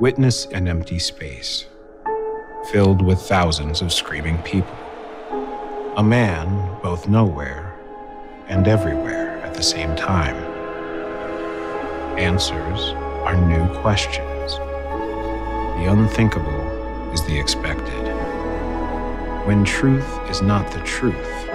[0.00, 1.66] Witness an empty space,
[2.70, 4.76] filled with thousands of screaming people.
[5.96, 7.74] A man both nowhere
[8.46, 10.36] and everywhere at the same time.
[12.16, 12.90] Answers
[13.26, 14.54] are new questions.
[15.78, 18.06] The unthinkable is the expected.
[19.48, 21.48] When truth is not the truth,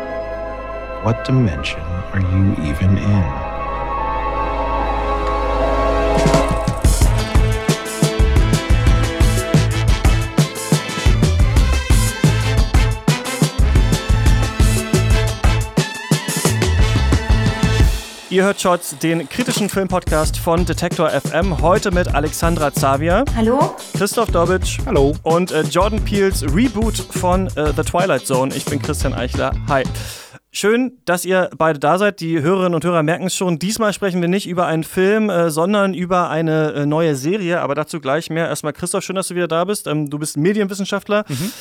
[1.06, 3.43] what dimension are you even in?
[18.44, 21.62] Ihr hört Shots, den kritischen Filmpodcast von Detektor FM.
[21.62, 23.24] Heute mit Alexandra Zavia.
[23.38, 23.74] Hallo.
[23.96, 24.80] Christoph Dobitsch.
[24.86, 25.16] Hallo.
[25.24, 28.54] Und äh, Jordan Peels Reboot von äh, The Twilight Zone.
[28.54, 29.54] Ich bin Christian Eichler.
[29.70, 29.84] Hi.
[30.52, 32.20] Schön, dass ihr beide da seid.
[32.20, 33.60] Die Hörerinnen und Hörer merken es schon.
[33.60, 37.62] Diesmal sprechen wir nicht über einen Film, äh, sondern über eine äh, neue Serie.
[37.62, 38.50] Aber dazu gleich mehr.
[38.50, 39.88] Erstmal, Christoph, schön, dass du wieder da bist.
[39.88, 41.24] Ähm, du bist Medienwissenschaftler.
[41.30, 41.54] Mhm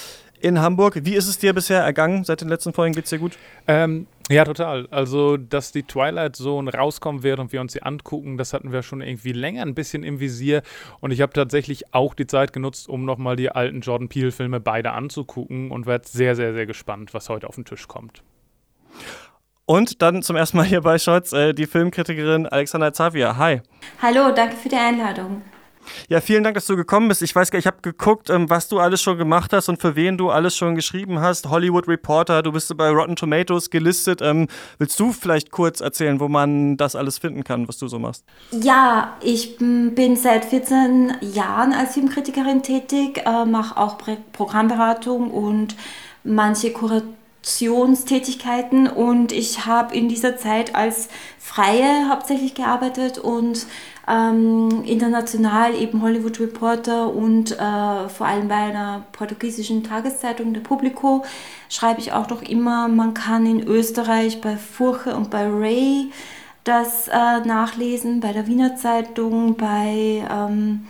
[0.42, 0.98] in Hamburg.
[1.04, 2.24] Wie ist es dir bisher ergangen?
[2.24, 3.38] Seit den letzten Folgen geht es dir gut?
[3.66, 4.86] Ähm, ja, total.
[4.90, 8.82] Also, dass die Twilight Zone rauskommen wird und wir uns sie angucken, das hatten wir
[8.82, 10.62] schon irgendwie länger ein bisschen im Visier.
[11.00, 14.92] Und ich habe tatsächlich auch die Zeit genutzt, um nochmal die alten Jordan Peele-Filme beide
[14.92, 18.22] anzugucken und werde sehr, sehr, sehr gespannt, was heute auf den Tisch kommt.
[19.64, 23.36] Und dann zum ersten Mal hier bei Scholz äh, die Filmkritikerin Alexandra Zavia.
[23.36, 23.62] Hi.
[24.00, 25.42] Hallo, danke für die Einladung.
[26.08, 27.22] Ja, vielen Dank, dass du gekommen bist.
[27.22, 29.96] Ich weiß gar ich habe geguckt, ähm, was du alles schon gemacht hast und für
[29.96, 31.48] wen du alles schon geschrieben hast.
[31.48, 34.20] Hollywood Reporter, du bist bei Rotten Tomatoes gelistet.
[34.22, 37.98] Ähm, willst du vielleicht kurz erzählen, wo man das alles finden kann, was du so
[37.98, 38.24] machst?
[38.50, 43.98] Ja, ich bin seit 14 Jahren als Filmkritikerin tätig, äh, mache auch
[44.32, 45.76] Programmberatung und
[46.24, 51.08] manche Kurationstätigkeiten und ich habe in dieser Zeit als
[51.38, 53.66] Freie hauptsächlich gearbeitet und
[54.08, 61.24] ähm, international eben Hollywood Reporter und äh, vor allem bei einer portugiesischen Tageszeitung, der Publico,
[61.68, 66.10] schreibe ich auch noch immer, man kann in Österreich bei Furche und bei Ray
[66.64, 70.86] das äh, nachlesen, bei der Wiener Zeitung, bei ähm,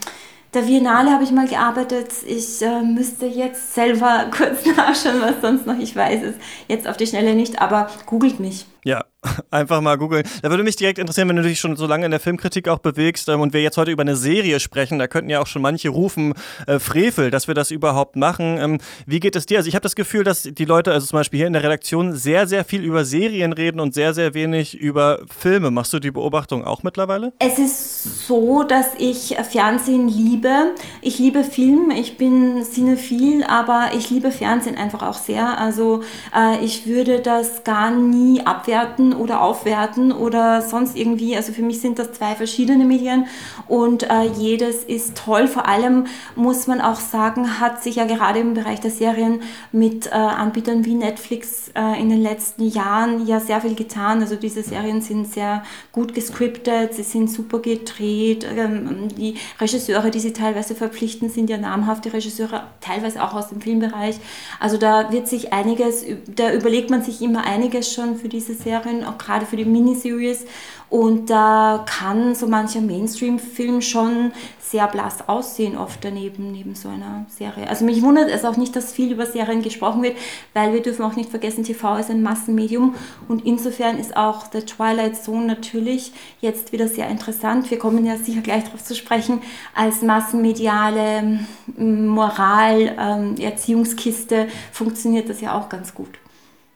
[0.55, 2.11] der Biennale habe ich mal gearbeitet.
[2.27, 6.35] Ich äh, müsste jetzt selber kurz nachschauen, was sonst noch ich weiß es
[6.69, 8.67] jetzt auf die Schnelle nicht, aber googelt mich.
[8.85, 9.05] Ja,
[9.51, 10.25] einfach mal googeln.
[10.43, 12.79] Da würde mich direkt interessieren, wenn du dich schon so lange in der Filmkritik auch
[12.79, 15.63] bewegst ähm, und wir jetzt heute über eine Serie sprechen, da könnten ja auch schon
[15.63, 16.35] manche rufen,
[16.67, 18.59] äh, Frevel, dass wir das überhaupt machen.
[18.59, 19.59] Ähm, wie geht es dir?
[19.59, 22.15] Also ich habe das Gefühl, dass die Leute, also zum Beispiel hier in der Redaktion,
[22.15, 25.71] sehr, sehr viel über Serien reden und sehr, sehr wenig über Filme.
[25.71, 27.33] Machst du die Beobachtung auch mittlerweile?
[27.39, 30.75] Es ist so, dass ich Fernsehen liebe.
[31.01, 35.59] Ich liebe Film, ich bin cinephil, aber ich liebe Fernsehen einfach auch sehr.
[35.59, 36.03] Also
[36.37, 41.37] äh, ich würde das gar nie abwerten oder aufwerten oder sonst irgendwie.
[41.37, 43.27] Also für mich sind das zwei verschiedene Medien
[43.69, 45.49] und äh, jedes ist toll.
[45.49, 46.07] Vor allem
[46.37, 49.43] muss man auch sagen, hat sich ja gerade im Bereich der Serien
[49.73, 54.21] mit äh, Anbietern wie Netflix äh, in den letzten Jahren ja sehr viel getan.
[54.21, 55.63] Also diese Serien sind sehr
[55.93, 58.47] gut gescriptet, sie sind super gedreht.
[58.57, 63.61] Ähm, die Regisseure, die sie teilweise verpflichten, sind ja namhafte Regisseure, teilweise auch aus dem
[63.61, 64.17] Filmbereich.
[64.61, 69.02] Also da wird sich einiges, da überlegt man sich immer einiges schon für diese Serien,
[69.05, 70.45] auch gerade für die Miniseries.
[70.93, 74.33] Und da kann so mancher Mainstream-Film schon
[74.73, 77.69] sehr blass aussehen, oft daneben, neben so einer Serie.
[77.69, 80.17] Also mich wundert es auch nicht, dass viel über Serien gesprochen wird,
[80.53, 82.95] weil wir dürfen auch nicht vergessen, TV ist ein Massenmedium
[83.29, 87.71] und insofern ist auch The Twilight Zone natürlich jetzt wieder sehr interessant.
[87.71, 89.41] Wir kommen ja sicher gleich darauf zu sprechen,
[89.75, 91.41] als massenmediale
[91.77, 96.22] Moral, ähm, Erziehungskiste funktioniert das ja auch ganz gut.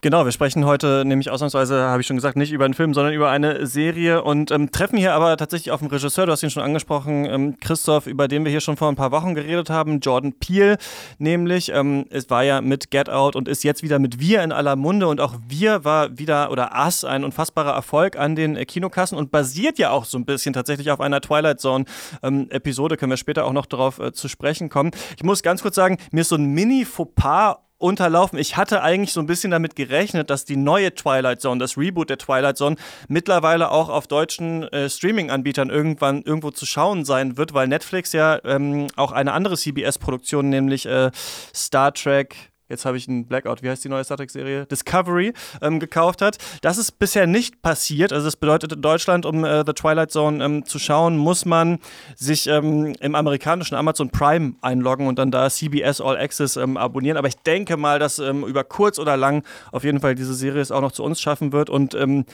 [0.07, 3.13] Genau, wir sprechen heute nämlich ausnahmsweise, habe ich schon gesagt, nicht über einen Film, sondern
[3.13, 6.51] über eine Serie und ähm, treffen hier aber tatsächlich auf einen Regisseur, du hast ihn
[6.51, 9.99] schon angesprochen, ähm, Christoph, über den wir hier schon vor ein paar Wochen geredet haben,
[9.99, 10.79] Jordan Peele,
[11.19, 14.53] nämlich, ähm, es war ja mit Get Out und ist jetzt wieder mit Wir in
[14.53, 18.65] aller Munde und auch Wir war wieder, oder Us, ein unfassbarer Erfolg an den äh,
[18.65, 21.85] Kinokassen und basiert ja auch so ein bisschen tatsächlich auf einer Twilight Zone
[22.23, 24.93] ähm, Episode, können wir später auch noch darauf äh, zu sprechen kommen.
[25.17, 28.39] Ich muss ganz kurz sagen, mir ist so ein Mini-Fauxpas unterlaufen.
[28.39, 32.11] Ich hatte eigentlich so ein bisschen damit gerechnet, dass die neue Twilight Zone, das Reboot
[32.11, 32.77] der Twilight Zone,
[33.09, 38.41] mittlerweile auch auf deutschen äh, Streaming-Anbietern irgendwann irgendwo zu schauen sein wird, weil Netflix ja
[38.45, 41.11] ähm, auch eine andere CBS-Produktion, nämlich äh,
[41.55, 44.67] Star Trek jetzt habe ich einen Blackout, wie heißt die neue Star Trek-Serie?
[44.67, 45.33] Discovery
[45.63, 46.39] ähm, gekauft hat.
[46.63, 48.13] Das ist bisher nicht passiert.
[48.13, 51.79] Also das bedeutet in Deutschland, um äh, The Twilight Zone ähm, zu schauen, muss man
[52.17, 57.17] sich ähm, im amerikanischen Amazon Prime einloggen und dann da CBS All Access ähm, abonnieren.
[57.17, 60.63] Aber ich denke mal, dass ähm, über kurz oder lang auf jeden Fall diese Serie
[60.63, 62.25] es auch noch zu uns schaffen wird und ähm,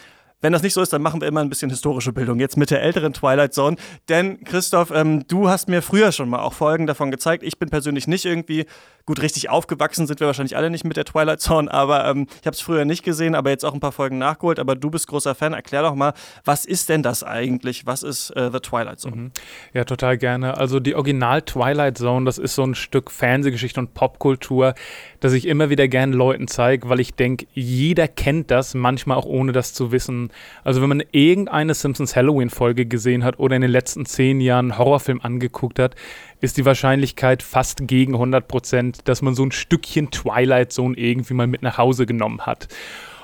[0.43, 2.39] Wenn das nicht so ist, dann machen wir immer ein bisschen historische Bildung.
[2.39, 3.77] Jetzt mit der älteren Twilight Zone.
[4.09, 7.43] Denn, Christoph, ähm, du hast mir früher schon mal auch Folgen davon gezeigt.
[7.43, 8.67] Ich bin persönlich nicht irgendwie
[9.07, 12.47] gut richtig aufgewachsen, sind wir wahrscheinlich alle nicht mit der Twilight Zone, aber ähm, ich
[12.47, 14.59] habe es früher nicht gesehen, aber jetzt auch ein paar Folgen nachgeholt.
[14.59, 15.55] Aber du bist großer Fan.
[15.55, 16.13] Erklär doch mal,
[16.45, 17.87] was ist denn das eigentlich?
[17.87, 19.17] Was ist äh, The Twilight Zone?
[19.17, 19.33] Mhm.
[19.73, 20.57] Ja, total gerne.
[20.57, 24.75] Also die Original Twilight Zone, das ist so ein Stück Fernsehgeschichte und Popkultur,
[25.23, 29.25] das ich immer wieder gerne Leuten zeige, weil ich denke, jeder kennt das, manchmal auch
[29.25, 30.31] ohne das zu wissen.
[30.65, 34.79] Also wenn man irgendeine Simpsons Halloween-Folge gesehen hat oder in den letzten zehn Jahren einen
[34.79, 35.95] Horrorfilm angeguckt hat,
[36.41, 41.35] ist die Wahrscheinlichkeit fast gegen 100 Prozent, dass man so ein Stückchen Twilight Zone irgendwie
[41.35, 42.67] mal mit nach Hause genommen hat.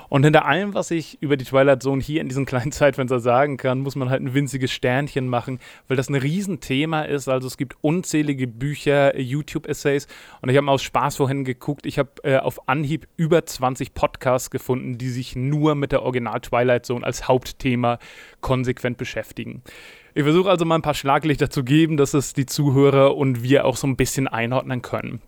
[0.09, 3.57] Und hinter allem, was ich über die Twilight Zone hier in diesem kleinen Zeitfenster sagen
[3.57, 7.27] kann, muss man halt ein winziges Sternchen machen, weil das ein Riesenthema ist.
[7.27, 10.07] Also es gibt unzählige Bücher, YouTube-Essays
[10.41, 11.85] und ich habe mal aus Spaß vorhin geguckt.
[11.85, 16.41] Ich habe äh, auf Anhieb über 20 Podcasts gefunden, die sich nur mit der Original
[16.41, 17.99] Twilight Zone als Hauptthema
[18.41, 19.61] konsequent beschäftigen.
[20.15, 23.65] Ich versuche also mal ein paar Schlaglichter zu geben, dass es die Zuhörer und wir
[23.65, 25.21] auch so ein bisschen einordnen können.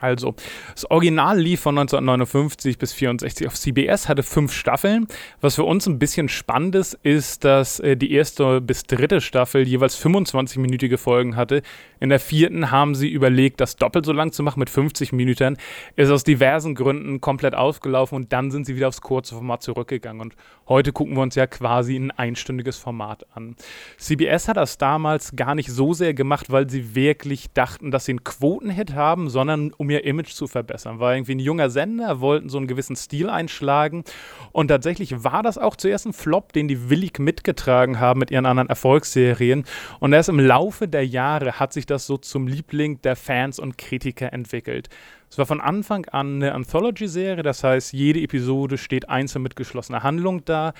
[0.00, 0.34] Also,
[0.74, 5.06] das Original lief von 1959 bis 64 auf CBS, hatte fünf Staffeln.
[5.40, 9.66] Was für uns ein bisschen spannend ist, ist, dass äh, die erste bis dritte Staffel
[9.66, 11.62] jeweils 25-minütige Folgen hatte.
[12.00, 15.56] In der vierten haben sie überlegt, das doppelt so lang zu machen mit 50 Minuten.
[15.96, 20.20] Ist aus diversen Gründen komplett ausgelaufen und dann sind sie wieder aufs kurze Format zurückgegangen.
[20.20, 20.36] Und
[20.68, 23.56] heute gucken wir uns ja quasi ein einstündiges Format an.
[23.96, 28.12] CBS hat das damals gar nicht so sehr gemacht, weil sie wirklich dachten, dass sie
[28.12, 30.98] einen Quotenhit haben, sondern um ihr Image zu verbessern.
[30.98, 34.04] War irgendwie ein junger Sender, wollten so einen gewissen Stil einschlagen.
[34.52, 38.44] Und tatsächlich war das auch zuerst ein Flop, den die willig mitgetragen haben mit ihren
[38.44, 39.64] anderen Erfolgsserien.
[40.00, 43.78] Und erst im Laufe der Jahre hat sich das so zum Liebling der Fans und
[43.78, 44.88] Kritiker entwickelt.
[45.30, 50.02] Es war von Anfang an eine Anthology-Serie, das heißt, jede Episode steht einzeln mit geschlossener
[50.02, 50.72] Handlung da.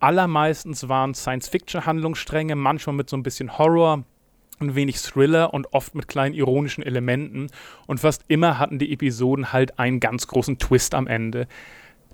[0.00, 4.04] Allermeistens waren Science-Fiction-Handlungsstränge, manchmal mit so ein bisschen Horror,
[4.60, 7.48] ein wenig Thriller und oft mit kleinen ironischen Elementen.
[7.86, 11.46] Und fast immer hatten die Episoden halt einen ganz großen Twist am Ende.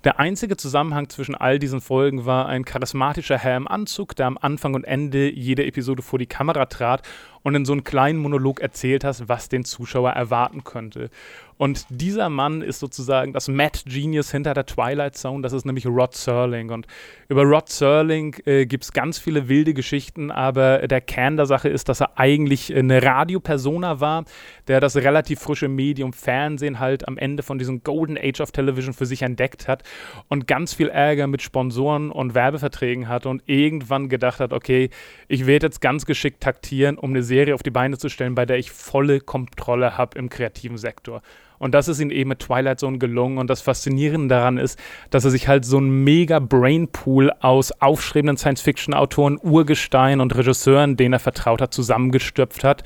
[0.05, 4.37] Der einzige Zusammenhang zwischen all diesen Folgen war ein charismatischer Herr im Anzug, der am
[4.39, 7.01] Anfang und Ende jeder Episode vor die Kamera trat
[7.45, 11.11] und in so einem kleinen Monolog erzählt hat, was den Zuschauer erwarten könnte.
[11.57, 15.85] Und dieser Mann ist sozusagen das Mad Genius hinter der Twilight Zone, das ist nämlich
[15.85, 16.71] Rod Serling.
[16.71, 16.85] Und
[17.29, 21.69] über Rod Serling äh, gibt es ganz viele wilde Geschichten, aber der Kern der Sache
[21.69, 24.25] ist, dass er eigentlich eine Radiopersona war,
[24.67, 28.93] der das relativ frische Medium Fernsehen halt am Ende von diesem Golden Age of Television
[28.93, 29.83] für sich entdeckt hat
[30.27, 34.89] und ganz viel Ärger mit Sponsoren und Werbeverträgen hatte und irgendwann gedacht hat, okay,
[35.29, 38.45] ich werde jetzt ganz geschickt taktieren, um eine Serie auf die Beine zu stellen, bei
[38.45, 41.21] der ich volle Kontrolle habe im kreativen Sektor.
[41.57, 43.37] Und das ist ihm eben mit Twilight Zone gelungen.
[43.37, 44.79] Und das Faszinierende daran ist,
[45.09, 51.13] dass er sich halt so ein mega Brainpool aus aufstrebenden Science-Fiction-Autoren, Urgestein und Regisseuren, denen
[51.13, 52.83] er vertraut hat, zusammengestürpft hat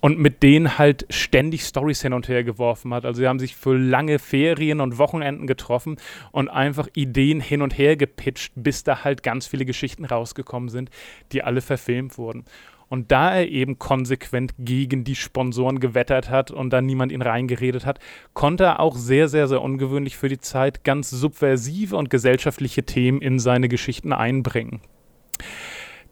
[0.00, 3.04] und mit denen halt ständig Stories hin und her geworfen hat.
[3.04, 5.96] Also sie haben sich für lange Ferien und Wochenenden getroffen
[6.32, 10.90] und einfach Ideen hin und her gepitcht, bis da halt ganz viele Geschichten rausgekommen sind,
[11.32, 12.44] die alle verfilmt wurden.
[12.88, 17.84] Und da er eben konsequent gegen die Sponsoren gewettert hat und da niemand ihn reingeredet
[17.84, 17.98] hat,
[18.32, 23.20] konnte er auch sehr, sehr, sehr ungewöhnlich für die Zeit ganz subversive und gesellschaftliche Themen
[23.20, 24.80] in seine Geschichten einbringen.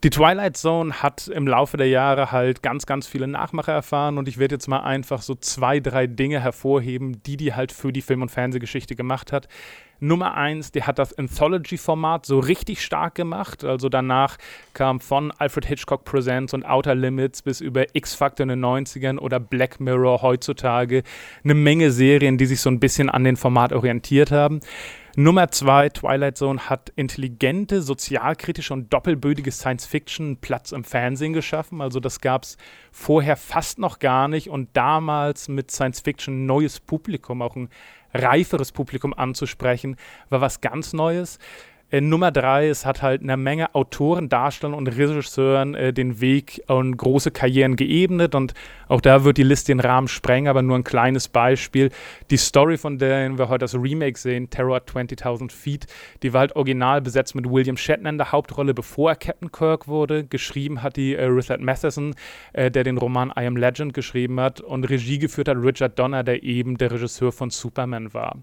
[0.04, 4.28] Die Twilight Zone hat im Laufe der Jahre halt ganz, ganz viele Nachmacher erfahren und
[4.28, 8.02] ich werde jetzt mal einfach so zwei, drei Dinge hervorheben, die die halt für die
[8.02, 9.48] Film- und Fernsehgeschichte gemacht hat.
[9.98, 13.64] Nummer eins, die hat das Anthology-Format so richtig stark gemacht.
[13.64, 14.36] Also danach
[14.74, 19.40] kam von Alfred Hitchcock Presents und Outer Limits bis über X-Factor in den 90ern oder
[19.40, 21.02] Black Mirror heutzutage
[21.42, 24.60] eine Menge Serien, die sich so ein bisschen an den Format orientiert haben.
[25.18, 31.80] Nummer zwei, Twilight Zone hat intelligente, sozialkritische und doppelbödige Science-Fiction Platz im Fernsehen geschaffen.
[31.80, 32.58] Also das gab es
[32.92, 37.70] vorher fast noch gar nicht und damals mit Science-Fiction neues Publikum, auch ein
[38.12, 39.96] reiferes Publikum anzusprechen,
[40.28, 41.38] war was ganz Neues.
[41.88, 46.60] Äh, Nummer drei, es hat halt eine Menge Autoren, Darstellern und Regisseuren äh, den Weg
[46.66, 48.54] und große Karrieren geebnet und
[48.88, 51.90] auch da wird die Liste den Rahmen sprengen, aber nur ein kleines Beispiel.
[52.30, 55.86] Die Story, von der wir heute das Remake sehen, Terror at 20.000 Feet,
[56.24, 59.86] die war halt original besetzt mit William Shatner in der Hauptrolle, bevor er Captain Kirk
[59.86, 60.24] wurde.
[60.24, 62.16] Geschrieben hat die äh, Richard Matheson,
[62.52, 66.24] äh, der den Roman I Am Legend geschrieben hat und Regie geführt hat Richard Donner,
[66.24, 68.38] der eben der Regisseur von Superman war.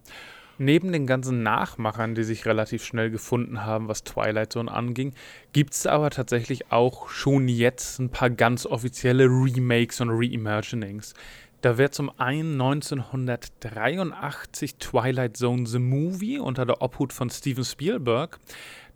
[0.59, 5.13] Neben den ganzen Nachmachern, die sich relativ schnell gefunden haben, was Twilight Zone anging,
[5.51, 11.15] gibt es aber tatsächlich auch schon jetzt ein paar ganz offizielle Remakes und Reimaginings.
[11.61, 18.37] Da wäre zum einen 1983 Twilight Zone The Movie unter der Obhut von Steven Spielberg.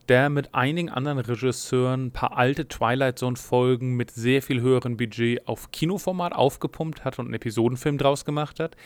[0.09, 5.45] der mit einigen anderen Regisseuren ein paar alte Twilight Zone-Folgen mit sehr viel höherem Budget
[5.47, 8.77] auf Kinoformat aufgepumpt hat und einen Episodenfilm draus gemacht hat.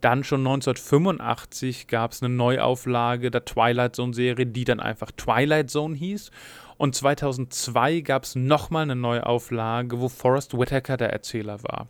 [0.00, 5.94] Dann schon 1985 gab es eine Neuauflage der Twilight Zone-Serie, die dann einfach Twilight Zone
[5.96, 6.30] hieß.
[6.76, 11.88] Und 2002 gab es nochmal eine Neuauflage, wo Forrest Whitaker der Erzähler war.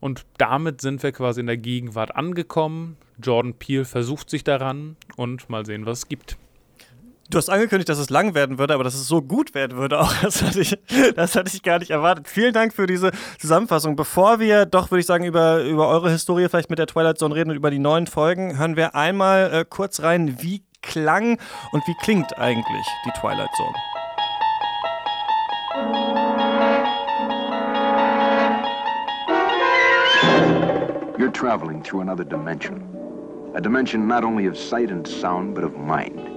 [0.00, 2.96] Und damit sind wir quasi in der Gegenwart angekommen.
[3.22, 6.36] Jordan Peele versucht sich daran und mal sehen, was es gibt.
[7.30, 10.00] Du hast angekündigt, dass es lang werden würde, aber dass es so gut werden würde
[10.00, 10.14] auch.
[10.26, 10.78] Das hatte ich,
[11.14, 12.28] das hatte ich gar nicht erwartet.
[12.28, 13.96] Vielen Dank für diese Zusammenfassung.
[13.96, 17.34] Bevor wir doch, würde ich sagen, über, über eure Historie vielleicht mit der Twilight Zone
[17.34, 21.38] reden und über die neuen Folgen, hören wir einmal äh, kurz rein, wie klang
[21.72, 23.74] und wie klingt eigentlich die Twilight Zone.
[31.18, 32.82] You're traveling through another dimension.
[33.54, 36.35] A dimension not only of sight and sound, but of mind.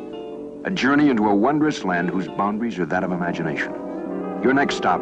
[0.66, 3.72] A journey into a wondrous land whose boundaries are that of imagination.
[4.44, 5.00] Your next stop,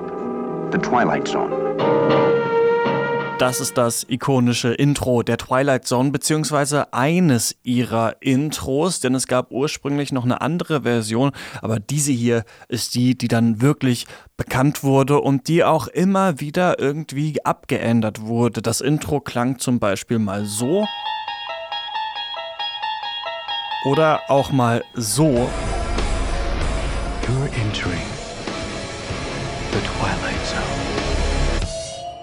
[0.72, 1.52] the Twilight Zone.
[3.40, 9.52] Das ist das ikonische Intro der Twilight Zone, beziehungsweise eines ihrer Intros, denn es gab
[9.52, 11.32] ursprünglich noch eine andere Version,
[11.64, 14.06] aber diese hier ist die, die dann wirklich
[14.38, 18.62] bekannt wurde und die auch immer wieder irgendwie abgeändert wurde.
[18.62, 20.86] Das Intro klang zum Beispiel mal so
[23.88, 25.50] oder auch mal so.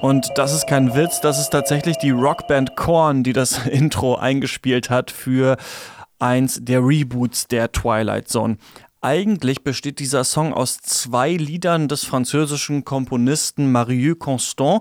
[0.02, 4.90] Und das ist kein Witz, das ist tatsächlich die Rockband Korn, die das Intro eingespielt
[4.90, 5.56] hat für
[6.18, 8.59] eins der Reboots der Twilight Zone.
[9.04, 14.80] Eigentlich besteht dieser Song aus zwei Liedern des französischen Komponisten Marius Constant,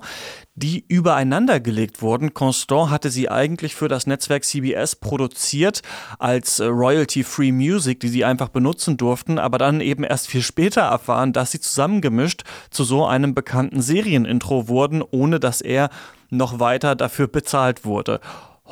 [0.56, 2.34] die übereinander gelegt wurden.
[2.34, 5.82] Constant hatte sie eigentlich für das Netzwerk CBS produziert
[6.20, 10.84] als äh, Royalty-Free Music, die sie einfach benutzen durften, aber dann eben erst viel später
[10.84, 15.90] erfahren, dass sie zusammengemischt zu so einem bekannten Serienintro wurden, ohne dass er
[16.30, 18.22] noch weiter dafür bezahlt wurde.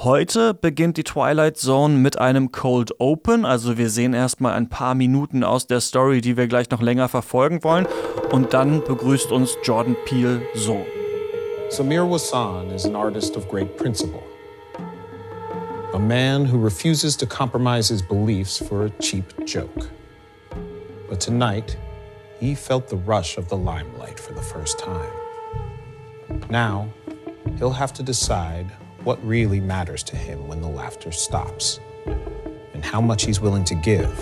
[0.03, 4.95] Heute beginnt die Twilight Zone mit einem Cold Open, also wir sehen erstmal ein paar
[4.95, 7.85] Minuten aus der Story, die wir gleich noch länger verfolgen wollen
[8.31, 10.83] und dann begrüßt uns Jordan Peele so.
[11.69, 14.23] Samir Wassan is an artist of great principle.
[15.93, 19.87] A man who refuses to compromise his beliefs for a cheap joke.
[21.07, 21.77] But tonight,
[22.39, 25.11] he felt the rush of the limelight for the first time.
[26.49, 26.87] Now,
[27.59, 28.65] he'll have to decide
[29.03, 31.79] what really matters to him when the laughter stops,
[32.73, 34.15] and how much he's willing to give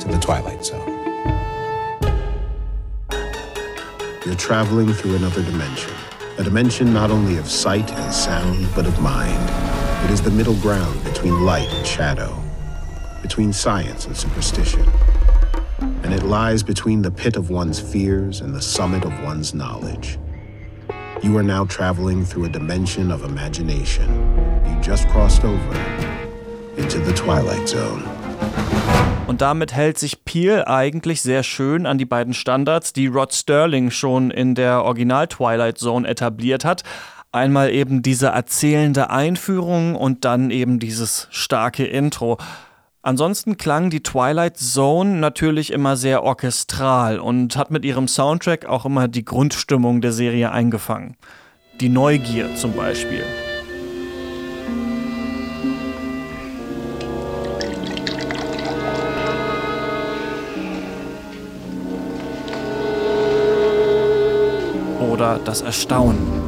[0.00, 0.94] to the Twilight Zone.
[4.24, 5.92] You're traveling through another dimension,
[6.38, 9.50] a dimension not only of sight and sound, but of mind.
[10.04, 12.40] It is the middle ground between light and shadow,
[13.22, 14.88] between science and superstition.
[15.80, 20.18] And it lies between the pit of one's fears and the summit of one's knowledge.
[21.20, 24.08] You are now traveling through a dimension of imagination.
[24.64, 25.74] You just crossed over
[26.76, 28.04] into the Twilight Zone.
[29.26, 33.90] Und damit hält sich Peel eigentlich sehr schön an die beiden Standards, die Rod Sterling
[33.90, 36.84] schon in der Original Twilight Zone etabliert hat.
[37.32, 42.38] Einmal eben diese erzählende Einführung und dann eben dieses starke Intro.
[43.08, 48.84] Ansonsten klang die Twilight Zone natürlich immer sehr orchestral und hat mit ihrem Soundtrack auch
[48.84, 51.16] immer die Grundstimmung der Serie eingefangen.
[51.80, 53.24] Die Neugier zum Beispiel.
[65.00, 66.47] Oder das Erstaunen.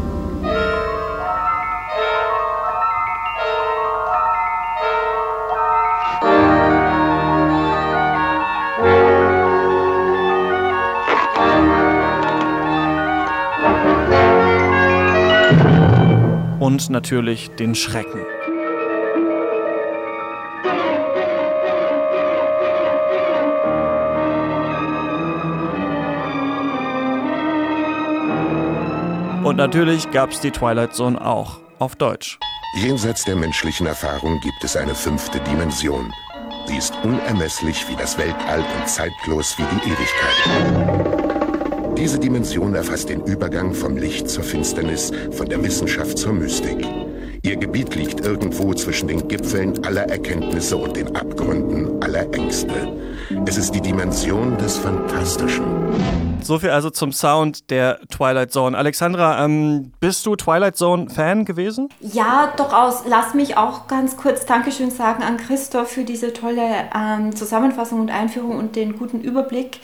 [16.70, 18.20] Und natürlich den Schrecken.
[29.42, 32.38] Und natürlich gab es die Twilight Zone auch auf Deutsch.
[32.76, 36.12] Jenseits der menschlichen Erfahrung gibt es eine fünfte Dimension.
[36.68, 41.09] Sie ist unermesslich wie das Weltall und zeitlos wie die Ewigkeit.
[42.00, 46.78] Diese Dimension erfasst den Übergang vom Licht zur Finsternis, von der Wissenschaft zur Mystik.
[47.42, 52.96] Ihr Gebiet liegt irgendwo zwischen den Gipfeln aller Erkenntnisse und den Abgründen aller Ängste.
[53.44, 55.66] Es ist die Dimension des Fantastischen.
[56.42, 58.78] So viel also zum Sound der Twilight Zone.
[58.78, 61.90] Alexandra, ähm, bist du Twilight Zone-Fan gewesen?
[62.00, 63.02] Ja, durchaus.
[63.06, 66.62] Lass mich auch ganz kurz Dankeschön sagen an Christoph für diese tolle
[66.96, 69.80] ähm, Zusammenfassung und Einführung und den guten Überblick.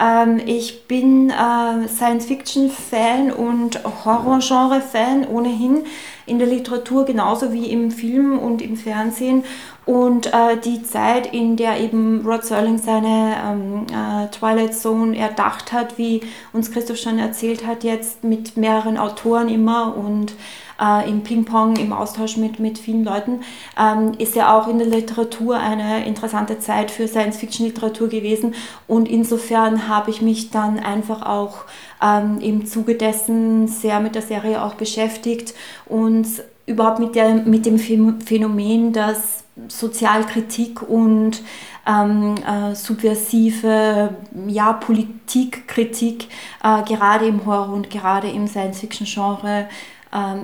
[0.00, 5.84] Ähm, ich bin äh, Science-Fiction-Fan und Horror-Genre-Fan ohnehin
[6.26, 9.44] in der Literatur genauso wie im Film und im Fernsehen.
[9.84, 15.72] Und äh, die Zeit, in der eben Rod Serling seine ähm, äh, Twilight Zone erdacht
[15.72, 16.20] hat, wie
[16.52, 20.34] uns Christoph schon erzählt hat, jetzt mit mehreren Autoren immer und
[20.80, 23.40] äh, im Ping-Pong, im Austausch mit, mit vielen Leuten,
[23.78, 28.54] ähm, ist ja auch in der Literatur eine interessante Zeit für Science-Fiction-Literatur gewesen.
[28.86, 31.64] Und insofern habe ich mich dann einfach auch
[32.02, 35.54] ähm, im Zuge dessen sehr mit der Serie auch beschäftigt
[35.86, 36.26] und
[36.66, 41.42] überhaupt mit, der, mit dem Phänomen, dass Sozialkritik und
[41.86, 44.14] ähm, äh, subversive
[44.46, 46.28] ja, Politikkritik
[46.62, 49.68] äh, gerade im Horror und gerade im Science-Fiction-Genre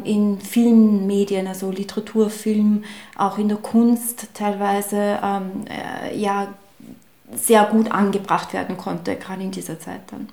[0.05, 2.85] in vielen Medien, also Literatur, Film,
[3.17, 6.49] auch in der Kunst teilweise ähm, äh, ja,
[7.35, 10.29] sehr gut angebracht werden konnte, gerade in dieser Zeit dann.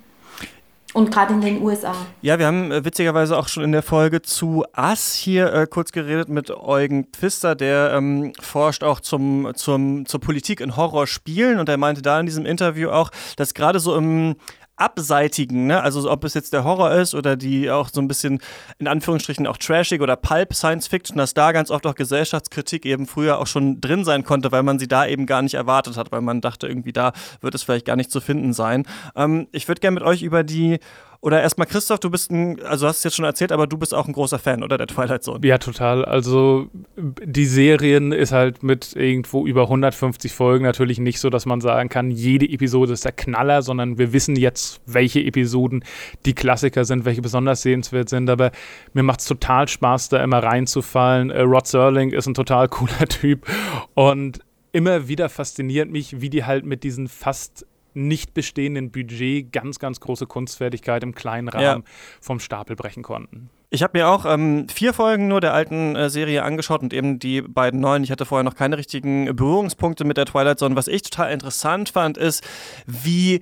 [0.93, 1.95] Und gerade in den USA.
[2.21, 5.91] Ja, wir haben äh, witzigerweise auch schon in der Folge zu Ass hier äh, kurz
[5.91, 11.67] geredet mit Eugen Pfister, der ähm, forscht auch zum, zum, zur Politik in Horrorspielen und
[11.67, 14.35] er meinte da in diesem Interview auch, dass gerade so im
[14.75, 15.81] abseitigen, ne?
[15.81, 18.39] also ob es jetzt der Horror ist oder die auch so ein bisschen
[18.79, 23.05] in Anführungsstrichen auch trashig oder Pulp Science Fiction, dass da ganz oft auch Gesellschaftskritik eben
[23.05, 26.11] früher auch schon drin sein konnte, weil man sie da eben gar nicht erwartet hat,
[26.11, 28.85] weil man dachte irgendwie da wird es vielleicht gar nicht zu finden sein.
[29.15, 30.79] Ähm, ich würde gerne mit euch über die
[31.23, 33.93] oder erstmal Christoph, du bist ein, also hast es jetzt schon erzählt, aber du bist
[33.93, 35.39] auch ein großer Fan, oder der Twilight Zone?
[35.47, 36.03] Ja, total.
[36.03, 41.61] Also die Serien ist halt mit irgendwo über 150 Folgen natürlich nicht so, dass man
[41.61, 45.85] sagen kann, jede Episode ist der Knaller, sondern wir wissen jetzt, welche Episoden
[46.25, 48.29] die Klassiker sind, welche besonders sehenswert sind.
[48.29, 48.51] Aber
[48.91, 51.29] mir macht es total Spaß, da immer reinzufallen.
[51.29, 53.47] Äh, Rod Serling ist ein total cooler Typ
[53.93, 54.41] und
[54.73, 59.99] immer wieder fasziniert mich, wie die halt mit diesen fast nicht bestehenden Budget ganz, ganz
[59.99, 61.91] große Kunstfertigkeit im kleinen Rahmen ja.
[62.21, 63.49] vom Stapel brechen konnten.
[63.69, 67.17] Ich habe mir auch ähm, vier Folgen nur der alten äh, Serie angeschaut und eben
[67.17, 68.03] die beiden neuen.
[68.03, 70.75] Ich hatte vorher noch keine richtigen Berührungspunkte mit der Twilight Zone.
[70.75, 72.43] Was ich total interessant fand, ist,
[72.85, 73.41] wie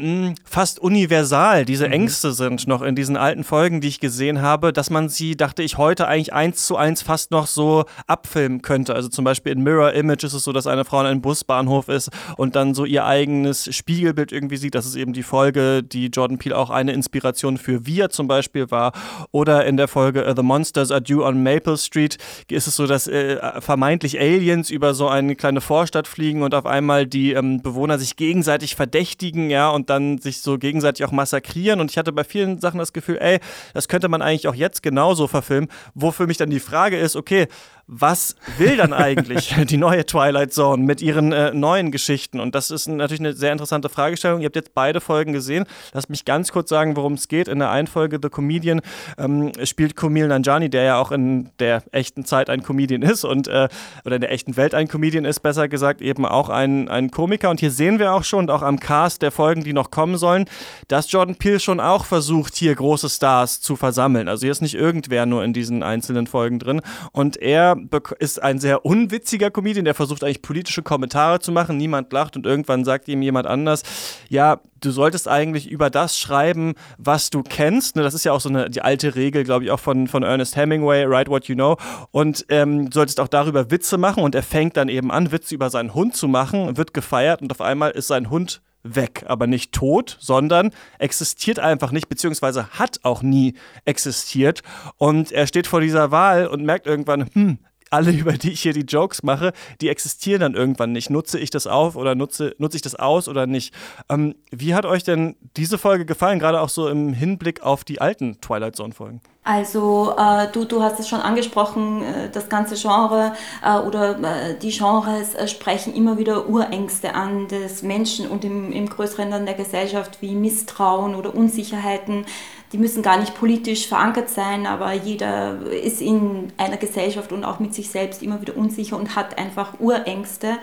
[0.00, 1.92] mh, fast universal diese mhm.
[1.92, 5.62] Ängste sind noch in diesen alten Folgen, die ich gesehen habe, dass man sie, dachte
[5.62, 8.94] ich, heute eigentlich eins zu eins fast noch so abfilmen könnte.
[8.94, 11.88] Also zum Beispiel in Mirror Image ist es so, dass eine Frau in einem Busbahnhof
[11.88, 14.74] ist und dann so ihr eigenes Spiegelbild irgendwie sieht.
[14.74, 18.70] Das ist eben die Folge, die Jordan Peele auch eine Inspiration für Wir zum Beispiel
[18.70, 18.92] war.
[19.30, 22.16] Oder in der Folge uh, The Monsters Are Due on Maple Street
[22.48, 26.66] ist es so, dass äh, vermeintlich Aliens über so eine kleine Vorstadt fliegen und auf
[26.66, 31.80] einmal die ähm, Bewohner sich gegenseitig verdächtigen, ja, und dann sich so gegenseitig auch massakrieren.
[31.80, 33.40] Und ich hatte bei vielen Sachen das Gefühl, ey,
[33.74, 35.68] das könnte man eigentlich auch jetzt genauso verfilmen.
[35.94, 37.48] Wofür mich dann die Frage ist, okay,
[37.92, 42.38] was will dann eigentlich die neue Twilight Zone mit ihren äh, neuen Geschichten?
[42.38, 44.40] Und das ist natürlich eine sehr interessante Fragestellung.
[44.40, 45.64] Ihr habt jetzt beide Folgen gesehen.
[45.92, 47.48] Lasst mich ganz kurz sagen, worum es geht.
[47.48, 48.80] In der einen Folge The Comedian
[49.18, 53.48] ähm, spielt Kumil Nanjani, der ja auch in der echten Zeit ein Comedian ist und
[53.48, 53.68] äh,
[54.04, 57.50] oder in der echten Welt ein Comedian ist, besser gesagt, eben auch ein, ein Komiker.
[57.50, 60.16] Und hier sehen wir auch schon, und auch am Cast der Folgen, die noch kommen
[60.16, 60.44] sollen,
[60.88, 64.28] dass Jordan Peele schon auch versucht, hier große Stars zu versammeln.
[64.28, 66.80] Also hier ist nicht irgendwer nur in diesen einzelnen Folgen drin.
[67.12, 67.79] Und er
[68.18, 71.76] ist ein sehr unwitziger Comedian, der versucht eigentlich politische Kommentare zu machen.
[71.76, 73.82] Niemand lacht und irgendwann sagt ihm jemand anders,
[74.28, 77.96] ja, du solltest eigentlich über das schreiben, was du kennst.
[77.96, 80.22] Ne, das ist ja auch so eine die alte Regel, glaube ich, auch von, von
[80.22, 81.76] Ernest Hemingway, Write What You Know.
[82.10, 84.22] Und ähm, solltest auch darüber Witze machen.
[84.22, 87.50] Und er fängt dann eben an, Witze über seinen Hund zu machen, wird gefeiert und
[87.52, 93.00] auf einmal ist sein Hund weg, aber nicht tot, sondern existiert einfach nicht, beziehungsweise hat
[93.02, 94.62] auch nie existiert.
[94.96, 97.58] Und er steht vor dieser Wahl und merkt irgendwann, hm,
[97.90, 101.10] alle, über die ich hier die Jokes mache, die existieren dann irgendwann nicht.
[101.10, 103.74] Nutze ich das auf oder nutze, nutze ich das aus oder nicht?
[104.08, 108.00] Ähm, wie hat euch denn diese Folge gefallen, gerade auch so im Hinblick auf die
[108.00, 109.20] alten Twilight Zone-Folgen?
[109.42, 113.32] Also äh, du, du hast es schon angesprochen, äh, das ganze Genre
[113.64, 118.70] äh, oder äh, die Genres äh, sprechen immer wieder Urängste an des Menschen und im,
[118.70, 122.26] im größeren dann der Gesellschaft wie Misstrauen oder Unsicherheiten
[122.72, 127.58] die müssen gar nicht politisch verankert sein, aber jeder ist in einer Gesellschaft und auch
[127.58, 130.58] mit sich selbst immer wieder unsicher und hat einfach Urängste,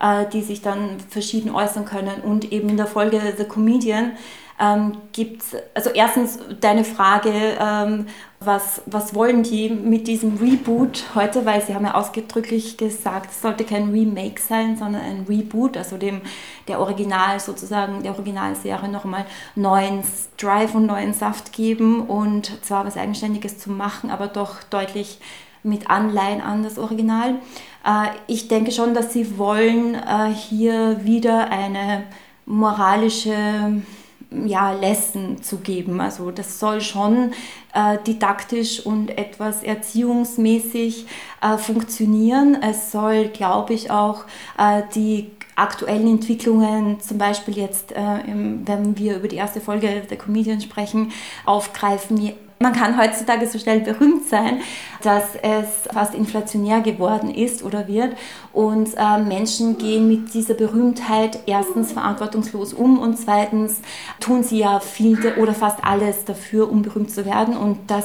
[0.00, 2.22] äh, die sich dann verschieden äußern können.
[2.22, 4.12] Und eben in der Folge The Comedian
[4.60, 5.42] ähm, gibt
[5.74, 8.06] also erstens deine Frage, ähm,
[8.40, 13.42] was, was wollen die mit diesem Reboot heute, weil sie haben ja ausdrücklich gesagt, es
[13.42, 16.22] sollte kein Remake sein, sondern ein Reboot, also dem
[16.68, 20.02] der Original sozusagen, der Originalserie nochmal neuen
[20.38, 25.20] Drive und neuen Saft geben und zwar was Eigenständiges zu machen, aber doch deutlich
[25.62, 27.36] mit Anleihen an das Original.
[27.84, 32.04] Äh, ich denke schon, dass sie wollen äh, hier wieder eine
[32.46, 33.82] moralische
[34.30, 36.00] ja, Lesson zu geben.
[36.00, 37.32] Also das soll schon
[37.74, 41.06] äh, didaktisch und etwas erziehungsmäßig
[41.40, 42.56] äh, funktionieren.
[42.62, 44.24] Es soll, glaube ich, auch
[44.58, 50.02] äh, die aktuellen Entwicklungen, zum Beispiel jetzt, äh, im, wenn wir über die erste Folge
[50.08, 51.12] der Comedian sprechen,
[51.44, 54.60] aufgreifen, man kann heutzutage so schnell berühmt sein,
[55.02, 58.14] dass es fast inflationär geworden ist oder wird.
[58.52, 63.80] Und äh, Menschen gehen mit dieser Berühmtheit erstens verantwortungslos um und zweitens
[64.20, 67.56] tun sie ja viel oder fast alles dafür, um berühmt zu werden.
[67.56, 68.04] Und das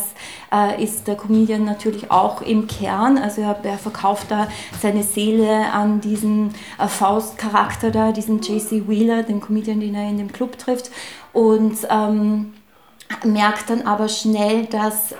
[0.53, 3.17] äh, ist der Comedian natürlich auch im Kern.
[3.17, 4.47] Also er, er verkauft da
[4.81, 10.17] seine Seele an diesen äh, Faust-Charakter da, diesen JC Wheeler, den Comedian, den er in
[10.17, 10.91] dem Club trifft.
[11.33, 12.53] Und ähm,
[13.23, 15.15] merkt dann aber schnell, dass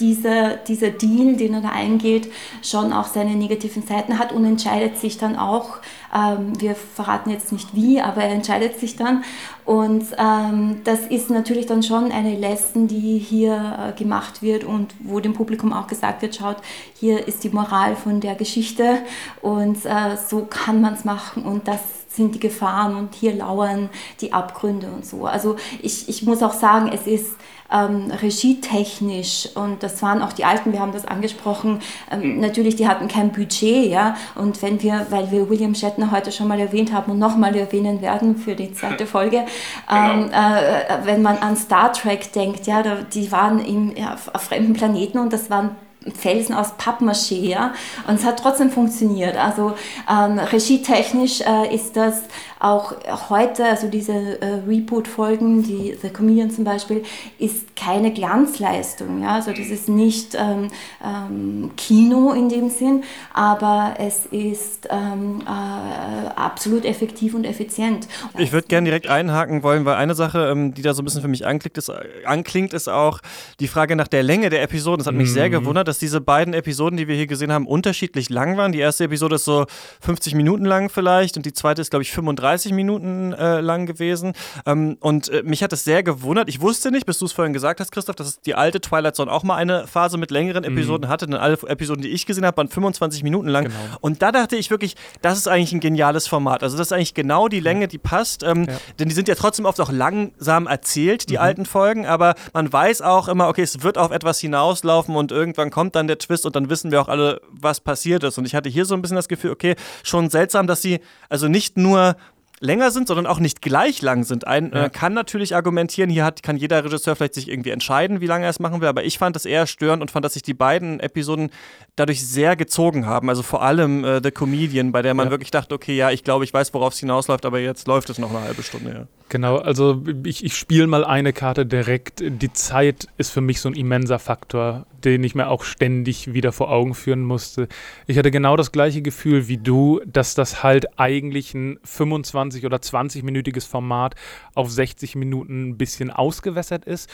[0.00, 4.96] dieser, dieser Deal, den er da eingeht, schon auch seine negativen Seiten hat und entscheidet
[4.96, 5.78] sich dann auch,
[6.14, 9.24] ähm, wir verraten jetzt nicht wie, aber er entscheidet sich dann.
[9.64, 14.94] Und ähm, das ist natürlich dann schon eine Lesson, die hier äh, gemacht wird und
[15.00, 16.58] wo dem Publikum auch gesagt wird, schaut,
[16.94, 18.98] hier ist die Moral von der Geschichte
[19.42, 21.80] und äh, so kann man es machen und das
[22.18, 23.88] sind die Gefahren und hier lauern
[24.20, 25.24] die Abgründe und so.
[25.24, 27.36] Also ich, ich muss auch sagen, es ist
[27.70, 32.88] ähm, regietechnisch und das waren auch die Alten, wir haben das angesprochen, ähm, natürlich, die
[32.88, 36.92] hatten kein Budget, ja, und wenn wir, weil wir William Shatner heute schon mal erwähnt
[36.92, 39.44] haben und nochmal erwähnen werden für die zweite Folge,
[39.90, 40.36] ähm, genau.
[40.36, 44.72] äh, wenn man an Star Trek denkt, ja, da, die waren im, ja, auf fremden
[44.72, 45.76] Planeten und das waren
[46.12, 47.74] Felsen aus Pappmaché, ja,
[48.06, 49.36] und es hat trotzdem funktioniert.
[49.36, 49.74] Also
[50.10, 52.22] ähm, regietechnisch äh, ist das
[52.60, 52.94] auch
[53.30, 57.04] heute, also diese äh, Reboot-Folgen, die The Comedian zum Beispiel,
[57.38, 60.68] ist keine Glanzleistung, ja, also das ist nicht ähm,
[61.04, 68.08] ähm, Kino in dem Sinn, aber es ist ähm, äh, absolut effektiv und effizient.
[68.36, 71.22] Ich würde gerne direkt einhaken wollen, weil eine Sache, ähm, die da so ein bisschen
[71.22, 71.92] für mich anklingt, ist,
[72.24, 73.20] anklingt, ist auch
[73.60, 74.98] die Frage nach der Länge der Episoden.
[74.98, 75.34] Das hat mich mhm.
[75.34, 78.72] sehr gewundert, dass diese beiden Episoden, die wir hier gesehen haben, unterschiedlich lang waren.
[78.72, 79.66] Die erste Episode ist so
[80.00, 84.32] 50 Minuten lang vielleicht und die zweite ist, glaube ich, 35 Minuten äh, lang gewesen.
[84.66, 86.48] Ähm, und äh, mich hat es sehr gewundert.
[86.48, 89.30] Ich wusste nicht, bis du es vorhin gesagt hast, Christoph, dass die alte Twilight Zone
[89.30, 90.76] auch mal eine Phase mit längeren mhm.
[90.76, 91.12] Episoden mhm.
[91.12, 91.26] hatte.
[91.26, 93.64] Denn alle Episoden, die ich gesehen habe, waren 25 Minuten lang.
[93.64, 93.76] Genau.
[94.00, 96.62] Und da dachte ich wirklich, das ist eigentlich ein geniales Format.
[96.62, 98.42] Also das ist eigentlich genau die Länge, die passt.
[98.42, 98.76] Ähm, ja.
[98.98, 101.42] Denn die sind ja trotzdem oft auch langsam erzählt, die mhm.
[101.42, 102.06] alten Folgen.
[102.06, 106.06] Aber man weiß auch immer, okay, es wird auf etwas hinauslaufen und irgendwann kommt dann
[106.06, 108.38] der Twist und dann wissen wir auch alle, was passiert ist.
[108.38, 111.48] Und ich hatte hier so ein bisschen das Gefühl, okay, schon seltsam, dass sie also
[111.48, 112.16] nicht nur
[112.60, 114.46] länger sind, sondern auch nicht gleich lang sind.
[114.46, 114.86] Ein ja.
[114.86, 118.44] äh, kann natürlich argumentieren, hier hat, kann jeder Regisseur vielleicht sich irgendwie entscheiden, wie lange
[118.44, 120.54] er es machen will, aber ich fand das eher störend und fand, dass sich die
[120.54, 121.50] beiden Episoden
[121.96, 123.28] dadurch sehr gezogen haben.
[123.28, 125.30] Also vor allem äh, The Comedian, bei der man ja.
[125.30, 128.18] wirklich dachte, okay, ja, ich glaube, ich weiß, worauf es hinausläuft, aber jetzt läuft es
[128.18, 128.90] noch eine halbe Stunde.
[128.90, 129.06] Ja.
[129.28, 132.22] Genau, also ich, ich spiele mal eine Karte direkt.
[132.24, 136.50] Die Zeit ist für mich so ein immenser Faktor, den ich mir auch ständig wieder
[136.50, 137.68] vor Augen führen musste.
[138.06, 142.78] Ich hatte genau das gleiche Gefühl wie du, dass das halt eigentlich ein 25 oder
[142.78, 144.14] 20-minütiges Format
[144.54, 147.10] auf 60 Minuten ein bisschen ausgewässert ist.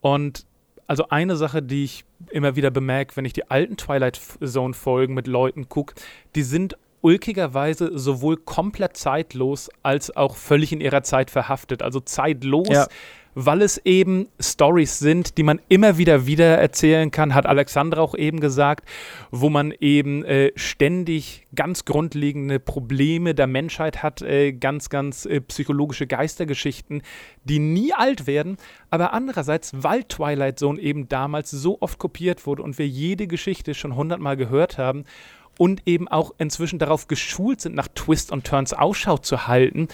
[0.00, 0.46] Und
[0.86, 5.14] also eine Sache, die ich immer wieder bemerke, wenn ich die alten Twilight Zone Folgen
[5.14, 5.94] mit Leuten gucke,
[6.34, 11.82] die sind ulkigerweise sowohl komplett zeitlos als auch völlig in ihrer Zeit verhaftet.
[11.82, 12.86] Also zeitlos, ja.
[13.34, 18.14] weil es eben Stories sind, die man immer wieder wieder erzählen kann, hat Alexandra auch
[18.14, 18.88] eben gesagt,
[19.30, 25.40] wo man eben äh, ständig ganz grundlegende Probleme der Menschheit hat, äh, ganz, ganz äh,
[25.40, 27.02] psychologische Geistergeschichten,
[27.44, 28.56] die nie alt werden.
[28.90, 33.74] Aber andererseits, weil Twilight Zone eben damals so oft kopiert wurde und wir jede Geschichte
[33.74, 35.04] schon hundertmal gehört haben,
[35.58, 39.88] und eben auch inzwischen darauf geschult sind, nach Twists und Turns Ausschau zu halten,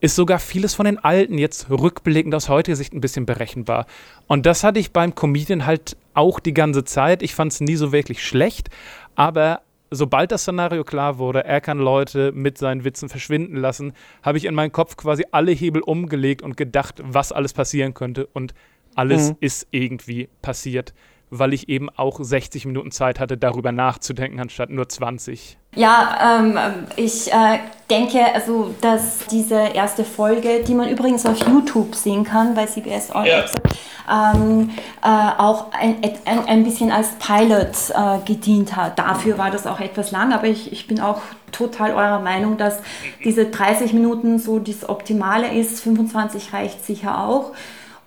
[0.00, 3.86] ist sogar vieles von den Alten jetzt rückblickend aus heutiger Sicht ein bisschen berechenbar.
[4.26, 7.22] Und das hatte ich beim Comedian halt auch die ganze Zeit.
[7.22, 8.68] Ich fand es nie so wirklich schlecht,
[9.14, 14.36] aber sobald das Szenario klar wurde, er kann Leute mit seinen Witzen verschwinden lassen, habe
[14.36, 18.26] ich in meinem Kopf quasi alle Hebel umgelegt und gedacht, was alles passieren könnte.
[18.26, 18.52] Und
[18.94, 19.36] alles mhm.
[19.40, 20.92] ist irgendwie passiert
[21.30, 25.58] weil ich eben auch 60 Minuten Zeit hatte, darüber nachzudenken, anstatt nur 20.
[25.74, 26.58] Ja, ähm,
[26.96, 27.58] ich äh,
[27.90, 33.10] denke, also, dass diese erste Folge, die man übrigens auf YouTube sehen kann bei CBS
[33.10, 33.40] All ja.
[33.40, 33.60] Access,
[34.08, 34.70] ähm,
[35.02, 38.98] äh, auch ein, ein, ein, bisschen als Pilot äh, gedient hat.
[38.98, 41.20] Dafür war das auch etwas lang, aber ich, ich bin auch
[41.52, 42.80] total eurer Meinung, dass
[43.24, 45.80] diese 30 Minuten so das Optimale ist.
[45.80, 47.52] 25 reicht sicher auch.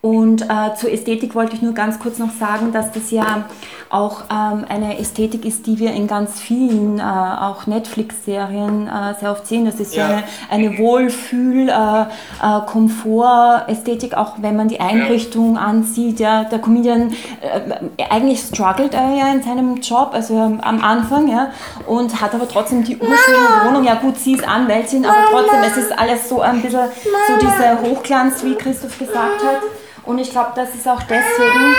[0.02, 3.44] Und äh, zur Ästhetik wollte ich nur ganz kurz noch sagen, dass das ja
[3.90, 9.32] auch ähm, eine Ästhetik ist, die wir in ganz vielen, äh, auch Netflix-Serien äh, sehr
[9.32, 9.66] oft sehen.
[9.66, 15.62] Das ist ja, eine, eine Wohlfühl-, äh, äh, Komfort-Ästhetik, auch wenn man die Einrichtung ja.
[15.62, 16.22] ansieht.
[16.22, 21.52] Ja, der Comedian, äh, eigentlich struggelt er ja in seinem Job, also am Anfang, ja,
[21.88, 23.84] und hat aber trotzdem die urschöne Wohnung.
[23.84, 26.88] Ja gut, sie ist Anwältin, aber trotzdem, es ist alles so ein bisschen
[27.28, 29.62] so dieser Hochglanz, wie Christoph gesagt hat.
[30.10, 31.76] Und ich glaube, das ist auch deswegen.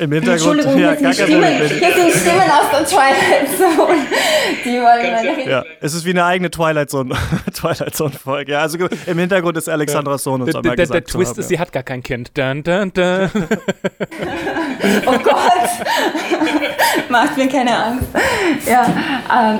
[0.00, 3.98] Im Hintergrund, Entschuldigung, hier, sind Stimmen, hier sind Stimmen aus der Twilight Zone.
[4.64, 7.14] Die wollen meine ja, es ist wie eine eigene Twilight Zone,
[7.54, 8.52] Twilight Zone Folge.
[8.52, 11.70] Ja, also im Hintergrund ist Alexandras Sohn uns der, der, der Twist ist, sie hat
[11.72, 12.36] gar kein Kind.
[12.38, 13.30] Dun, dun, dun.
[15.06, 15.70] oh Gott,
[17.10, 18.08] macht mir keine Angst.
[18.66, 18.86] Ja,
[19.30, 19.58] ähm,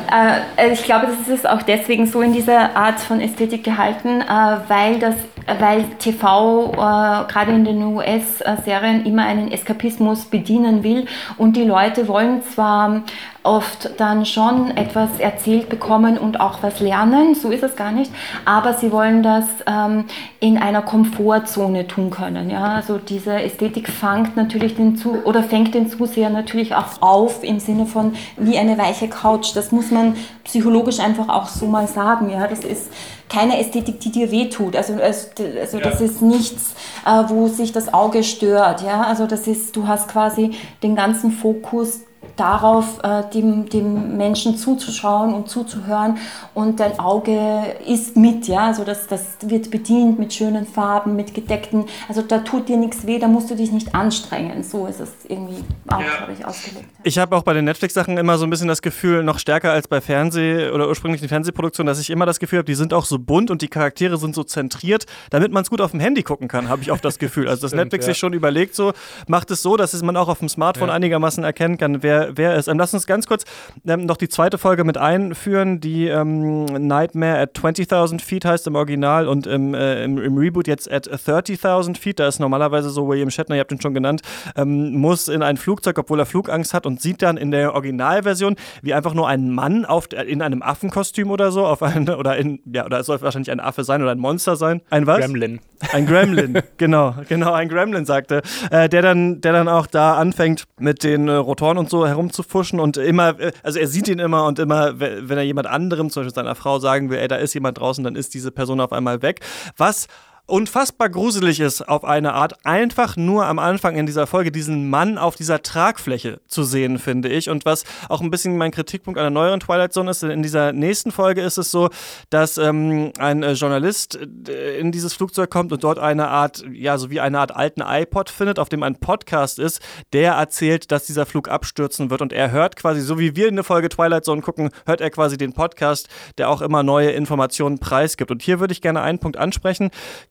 [0.56, 4.56] äh, ich glaube, das ist auch deswegen so in dieser Art von Ästhetik gehalten, äh,
[4.68, 5.16] weil das
[5.58, 12.08] weil TV äh, gerade in den US-Serien immer einen Eskapismus bedienen will und die Leute
[12.08, 13.02] wollen zwar
[13.42, 18.12] oft dann schon etwas erzählt bekommen und auch was lernen, so ist es gar nicht,
[18.44, 20.04] aber sie wollen das ähm,
[20.40, 22.50] in einer Komfortzone tun können.
[22.50, 22.74] Ja?
[22.74, 27.60] Also diese Ästhetik fängt natürlich den zu oder fängt den Zuseher natürlich auch auf im
[27.60, 29.56] Sinne von wie eine weiche Couch.
[29.56, 32.28] Das muss man psychologisch einfach auch so mal sagen.
[32.30, 32.46] Ja?
[32.46, 32.92] Das ist
[33.30, 34.76] keine Ästhetik, die dir wehtut.
[34.76, 35.84] Also, also, also ja.
[35.84, 36.74] das ist nichts,
[37.06, 38.82] äh, wo sich das Auge stört.
[38.82, 39.02] Ja?
[39.02, 40.50] Also das ist, du hast quasi
[40.82, 42.00] den ganzen Fokus
[42.36, 46.18] darauf, äh, dem, dem Menschen zuzuschauen und zuzuhören
[46.54, 51.34] und dein Auge ist mit, ja, also das, das wird bedient mit schönen Farben, mit
[51.34, 55.00] gedeckten, also da tut dir nichts weh, da musst du dich nicht anstrengen, so ist
[55.00, 56.16] es irgendwie auch, ja.
[56.18, 56.86] glaube ich, ausgelegt.
[57.02, 59.88] Ich habe auch bei den Netflix-Sachen immer so ein bisschen das Gefühl, noch stärker als
[59.88, 63.18] bei Fernseh- oder ursprünglichen Fernsehproduktionen, dass ich immer das Gefühl habe, die sind auch so
[63.18, 66.48] bunt und die Charaktere sind so zentriert, damit man es gut auf dem Handy gucken
[66.48, 67.48] kann, habe ich oft das Gefühl.
[67.48, 68.12] Also dass Netflix ja.
[68.12, 68.92] sich schon überlegt, so
[69.26, 70.94] macht es so, dass man auch auf dem Smartphone ja.
[70.94, 72.68] einigermaßen erkennen kann, wer wer, ist.
[72.68, 73.44] Ähm, lass uns ganz kurz
[73.86, 78.74] ähm, noch die zweite Folge mit einführen, die ähm, Nightmare at 20.000 Feet heißt im
[78.74, 82.18] Original und im, äh, im, im, Reboot jetzt at 30.000 Feet.
[82.20, 84.22] Da ist normalerweise so William Shatner, ihr habt ihn schon genannt,
[84.56, 88.56] ähm, muss in ein Flugzeug, obwohl er Flugangst hat und sieht dann in der Originalversion,
[88.82, 92.60] wie einfach nur ein Mann auf, in einem Affenkostüm oder so, auf eine, oder in,
[92.72, 94.82] ja, oder es soll wahrscheinlich ein Affe sein oder ein Monster sein.
[94.90, 95.18] Ein was?
[95.18, 95.60] Gremlin.
[95.92, 100.64] Ein Gremlin, genau, genau, ein Gremlin sagte, äh, der, dann, der dann auch da anfängt
[100.78, 104.46] mit den äh, Rotoren und so herumzufuschen und immer, äh, also er sieht ihn immer
[104.46, 107.54] und immer, wenn er jemand anderem, zum Beispiel seiner Frau, sagen will, ey, da ist
[107.54, 109.40] jemand draußen, dann ist diese Person auf einmal weg.
[109.76, 110.08] Was
[110.50, 115.16] unfassbar gruselig ist auf eine Art, einfach nur am Anfang in dieser Folge diesen Mann
[115.18, 117.48] auf dieser Tragfläche zu sehen, finde ich.
[117.48, 120.72] Und was auch ein bisschen mein Kritikpunkt an der neueren Twilight Zone ist, in dieser
[120.72, 121.88] nächsten Folge ist es so,
[122.30, 126.98] dass ähm, ein äh, Journalist äh, in dieses Flugzeug kommt und dort eine Art, ja,
[126.98, 129.80] so wie eine Art alten iPod findet, auf dem ein Podcast ist,
[130.12, 132.22] der erzählt, dass dieser Flug abstürzen wird.
[132.22, 135.10] Und er hört quasi, so wie wir in der Folge Twilight Zone gucken, hört er
[135.10, 136.08] quasi den Podcast,
[136.38, 138.30] der auch immer neue Informationen preisgibt.
[138.30, 139.90] Und hier würde ich gerne einen Punkt ansprechen.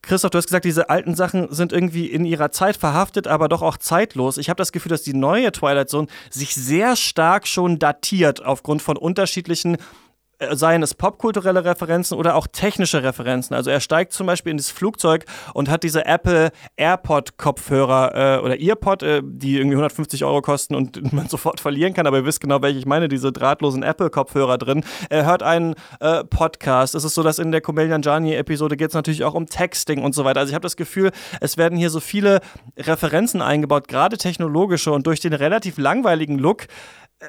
[0.10, 3.62] Christoph, du hast gesagt, diese alten Sachen sind irgendwie in ihrer Zeit verhaftet, aber doch
[3.62, 4.40] auch zeitlos.
[4.40, 8.82] Ich habe das Gefühl, dass die neue Twilight Zone sich sehr stark schon datiert aufgrund
[8.82, 9.78] von unterschiedlichen
[10.52, 13.56] seien es popkulturelle Referenzen oder auch technische Referenzen.
[13.56, 18.60] Also er steigt zum Beispiel in dieses Flugzeug und hat diese Apple AirPod-Kopfhörer äh, oder
[18.60, 22.40] EarPod, äh, die irgendwie 150 Euro kosten und man sofort verlieren kann, aber ihr wisst
[22.40, 24.84] genau, welche ich meine, diese drahtlosen Apple-Kopfhörer drin.
[25.10, 26.96] Er hört einen äh, Podcast.
[26.96, 30.16] Es ist so, dass in der Comedian Jani-Episode geht es natürlich auch um Texting und
[30.16, 30.40] so weiter.
[30.40, 32.40] Also ich habe das Gefühl, es werden hier so viele
[32.78, 36.68] Referenzen eingebaut, gerade technologische und durch den relativ langweiligen Look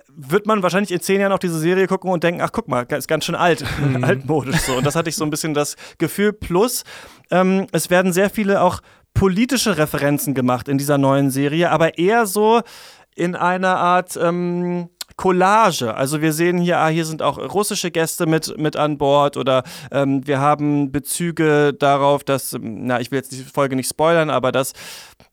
[0.09, 2.83] wird man wahrscheinlich in zehn Jahren auch diese Serie gucken und denken, ach guck mal,
[2.85, 4.05] ist ganz schön alt, mhm.
[4.05, 4.75] altmodisch so.
[4.77, 6.33] Und das hatte ich so ein bisschen das Gefühl.
[6.33, 6.85] Plus,
[7.31, 8.81] ähm, es werden sehr viele auch
[9.15, 12.61] politische Referenzen gemacht in dieser neuen Serie, aber eher so
[13.17, 15.95] in einer Art ähm, Collage.
[15.95, 19.65] Also wir sehen hier, ah, hier sind auch russische Gäste mit, mit an Bord oder
[19.91, 24.51] ähm, wir haben Bezüge darauf, dass, na, ich will jetzt die Folge nicht spoilern, aber
[24.51, 24.73] dass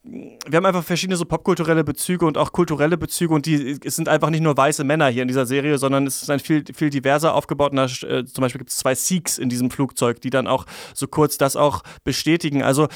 [0.09, 4.07] wir haben einfach verschiedene so popkulturelle Bezüge und auch kulturelle Bezüge und die es sind
[4.07, 6.89] einfach nicht nur weiße Männer hier in dieser Serie, sondern es ist ein viel, viel
[6.89, 7.71] diverser aufgebaut.
[7.71, 10.65] Und da, äh, zum Beispiel gibt es zwei Sikhs in diesem Flugzeug, die dann auch
[10.93, 12.63] so kurz das auch bestätigen.
[12.63, 12.87] Also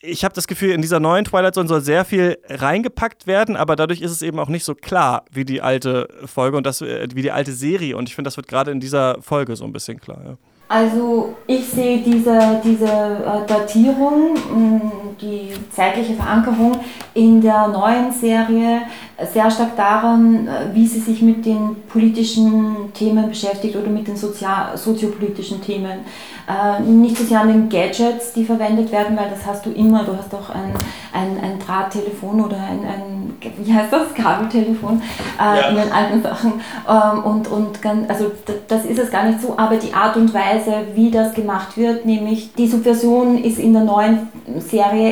[0.00, 3.74] ich habe das Gefühl, in dieser neuen Twilight Zone soll sehr viel reingepackt werden, aber
[3.74, 7.08] dadurch ist es eben auch nicht so klar wie die alte Folge und das äh,
[7.14, 7.96] wie die alte Serie.
[7.96, 10.20] Und ich finde, das wird gerade in dieser Folge so ein bisschen klar.
[10.24, 10.36] Ja.
[10.68, 16.78] Also ich sehe diese, diese äh, Datierung, mm, die zeitliche Verankerung
[17.14, 18.82] in der neuen Serie
[19.32, 24.16] sehr stark daran, äh, wie sie sich mit den politischen Themen beschäftigt oder mit den
[24.16, 26.00] sozial, soziopolitischen Themen.
[26.46, 30.04] Äh, nicht so sehr an den Gadgets, die verwendet werden, weil das hast du immer.
[30.04, 30.74] Du hast auch ein,
[31.12, 35.00] ein, ein Drahttelefon oder ein, ein, wie heißt das, Kabeltelefon
[35.40, 35.68] äh, ja.
[35.68, 36.52] in den alten Sachen.
[36.88, 38.32] Ähm, und, und ganz, also
[38.68, 42.04] das ist es gar nicht so, aber die Art und Weise, wie das gemacht wird,
[42.04, 45.03] nämlich die Subversion ist in der neuen Serie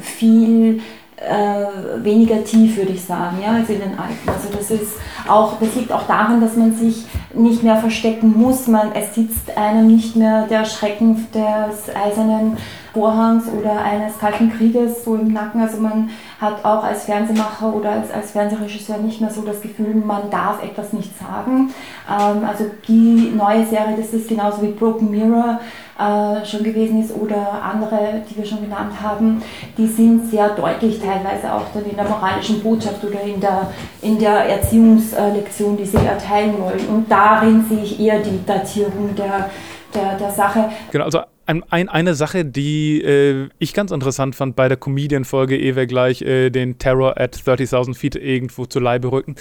[0.00, 0.80] viel
[1.16, 4.28] äh, weniger tief, würde ich sagen, ja, als in den alten.
[4.28, 4.94] Also das ist
[5.28, 8.66] auch, das liegt auch daran, dass man sich nicht mehr verstecken muss.
[8.66, 12.56] Man, es sitzt einem nicht mehr der Schrecken des eisernen
[12.92, 15.60] Vorhangs oder eines Kalten Krieges so im Nacken.
[15.60, 19.94] Also man hat auch als Fernsehmacher oder als, als Fernsehregisseur nicht mehr so das Gefühl,
[19.94, 21.72] man darf etwas nicht sagen.
[22.08, 25.60] Ähm, also die neue Serie, das ist genauso wie Broken Mirror
[25.98, 29.42] äh, schon gewesen ist oder andere, die wir schon genannt haben,
[29.78, 33.70] die sind sehr deutlich teilweise auch dann in der moralischen Botschaft oder in der,
[34.02, 36.86] in der Erziehungslektion, die sie erteilen wollen.
[36.88, 39.50] Und darin sehe ich eher die Datierung der,
[39.94, 40.70] der, der Sache.
[40.90, 45.56] Genau, also ein, ein, eine Sache, die äh, ich ganz interessant fand bei der Comedian-Folge,
[45.56, 49.34] ehe wir gleich äh, den Terror at 30.000 Feet irgendwo zu Leibe rücken.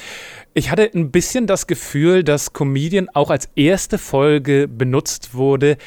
[0.54, 5.78] Ich hatte ein bisschen das Gefühl, dass Comedian auch als erste Folge benutzt wurde,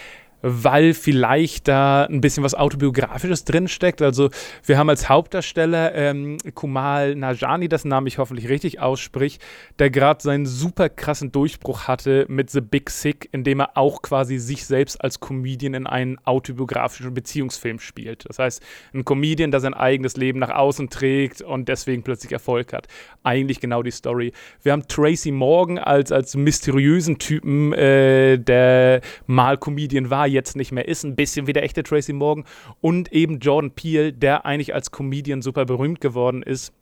[0.48, 4.00] weil vielleicht da ein bisschen was Autobiografisches drinsteckt.
[4.00, 4.30] Also
[4.64, 9.42] wir haben als Hauptdarsteller ähm, Kumal Najani, das Name ich hoffentlich richtig ausspricht,
[9.80, 14.38] der gerade seinen super krassen Durchbruch hatte mit The Big Sick, indem er auch quasi
[14.38, 18.28] sich selbst als Comedian in einen autobiografischen Beziehungsfilm spielt.
[18.28, 18.62] Das heißt,
[18.94, 22.86] ein Comedian, der sein eigenes Leben nach außen trägt und deswegen plötzlich Erfolg hat.
[23.24, 24.32] Eigentlich genau die Story.
[24.62, 30.70] Wir haben Tracy Morgan als, als mysteriösen Typen, äh, der mal Comedian war, jetzt nicht
[30.70, 32.44] mehr ist, ein bisschen wie der echte Tracy Morgan
[32.80, 36.72] und eben Jordan Peele, der eigentlich als Comedian super berühmt geworden ist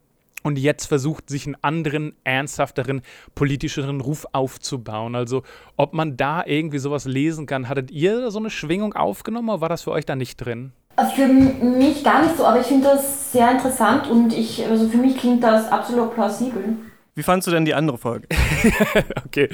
[0.43, 3.01] und jetzt versucht, sich einen anderen, ernsthafteren,
[3.33, 5.15] politischeren Ruf aufzubauen.
[5.15, 5.41] Also,
[5.75, 9.69] ob man da irgendwie sowas lesen kann, hattet ihr so eine Schwingung aufgenommen oder war
[9.69, 10.71] das für euch da nicht drin?
[11.15, 14.97] Für mich gar nicht so, aber ich finde das sehr interessant und ich, also für
[14.97, 16.77] mich klingt das absolut plausibel.
[17.15, 18.27] Wie fandest du denn die andere Folge?
[19.25, 19.49] okay.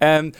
[0.00, 0.32] Ähm,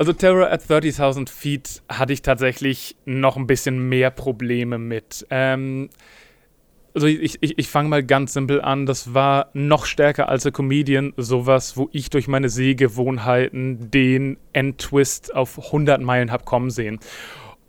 [0.00, 5.26] also Terror at 30.000 Feet hatte ich tatsächlich noch ein bisschen mehr Probleme mit.
[5.28, 5.90] Ähm,
[6.94, 8.86] also ich, ich, ich fange mal ganz simpel an.
[8.86, 15.34] Das war noch stärker als ein Comedian sowas, wo ich durch meine Sehgewohnheiten den Endtwist
[15.34, 16.98] auf 100 Meilen habe kommen sehen.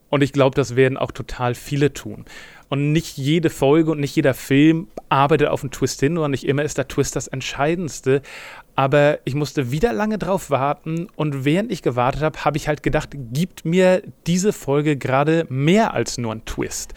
[0.07, 2.23] Und ich glaube, das werden auch total viele tun.
[2.69, 6.45] Und nicht jede Folge und nicht jeder Film arbeitet auf einen Twist hin, oder nicht
[6.45, 8.21] immer ist der Twist das Entscheidendste.
[8.75, 12.83] Aber ich musste wieder lange drauf warten und während ich gewartet habe, habe ich halt
[12.83, 16.93] gedacht, gibt mir diese Folge gerade mehr als nur einen Twist.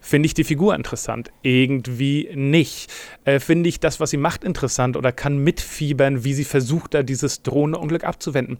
[0.00, 1.30] Finde ich die Figur interessant?
[1.42, 2.90] Irgendwie nicht.
[3.24, 7.02] Äh, Finde ich das, was sie macht, interessant oder kann mitfiebern, wie sie versucht, da
[7.02, 8.58] dieses drohende Unglück abzuwenden?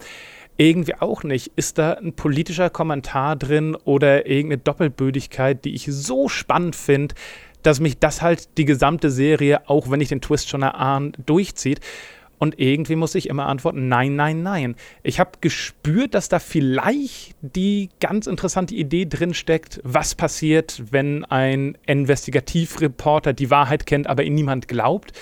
[0.59, 1.53] Irgendwie auch nicht.
[1.57, 7.14] Ist da ein politischer Kommentar drin oder irgendeine Doppelbödigkeit, die ich so spannend finde,
[7.62, 11.81] dass mich das halt die gesamte Serie, auch wenn ich den Twist schon erahne, durchzieht?
[12.40, 14.74] Und irgendwie muss ich immer antworten, nein, nein, nein.
[15.03, 21.26] Ich habe gespürt, dass da vielleicht die ganz interessante Idee drin steckt, was passiert, wenn
[21.26, 25.12] ein Investigativreporter die Wahrheit kennt, aber ihn niemand glaubt.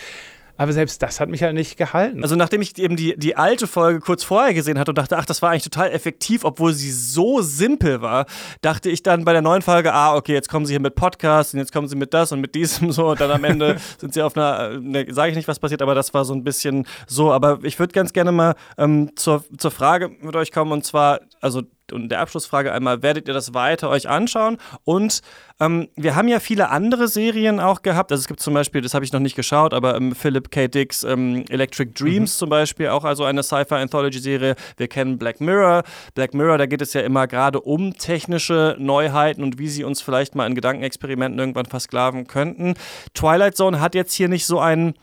[0.58, 2.22] Aber selbst das hat mich halt nicht gehalten.
[2.22, 5.24] Also nachdem ich eben die, die alte Folge kurz vorher gesehen hatte und dachte, ach,
[5.24, 8.26] das war eigentlich total effektiv, obwohl sie so simpel war,
[8.60, 11.54] dachte ich dann bei der neuen Folge, ah, okay, jetzt kommen sie hier mit Podcast
[11.54, 14.12] und jetzt kommen sie mit das und mit diesem so und dann am Ende sind
[14.12, 16.86] sie auf einer, ne, sage ich nicht, was passiert, aber das war so ein bisschen
[17.06, 17.32] so.
[17.32, 21.20] Aber ich würde ganz gerne mal ähm, zur, zur Frage mit euch kommen und zwar,
[21.40, 24.58] also und der Abschlussfrage einmal, werdet ihr das weiter euch anschauen?
[24.84, 25.22] Und
[25.60, 28.12] ähm, wir haben ja viele andere Serien auch gehabt.
[28.12, 30.68] Also es gibt zum Beispiel, das habe ich noch nicht geschaut, aber ähm, Philip K.
[30.68, 32.38] Dicks ähm, Electric Dreams mhm.
[32.38, 34.54] zum Beispiel, auch also eine Sci-Fi-Anthology-Serie.
[34.76, 35.82] Wir kennen Black Mirror.
[36.14, 40.02] Black Mirror, da geht es ja immer gerade um technische Neuheiten und wie sie uns
[40.02, 42.74] vielleicht mal in Gedankenexperimenten irgendwann versklaven könnten.
[43.14, 44.94] Twilight Zone hat jetzt hier nicht so einen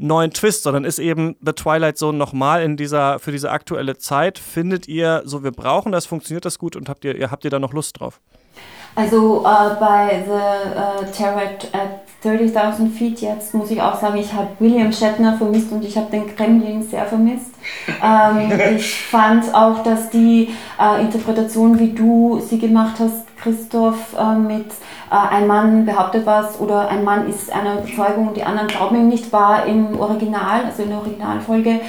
[0.00, 4.38] neuen Twist, sondern ist eben The Twilight Zone nochmal in dieser, für diese aktuelle Zeit.
[4.38, 7.58] Findet ihr, so wir brauchen das, funktioniert das gut und habt ihr, habt ihr da
[7.58, 8.20] noch Lust drauf?
[8.94, 14.32] Also äh, bei The äh, Terror at 30.000 Feet jetzt muss ich auch sagen, ich
[14.32, 17.46] habe William Shatner vermisst und ich habe den Kremlin sehr vermisst.
[18.02, 20.48] Ähm, ich fand auch, dass die
[20.80, 24.66] äh, Interpretation, wie du sie gemacht hast, Christoph äh, mit
[25.10, 28.96] äh, ein Mann behauptet was oder ein Mann ist einer Überzeugung und die anderen glauben
[28.96, 31.80] ihm nicht, war im Original, also in der Originalfolge äh,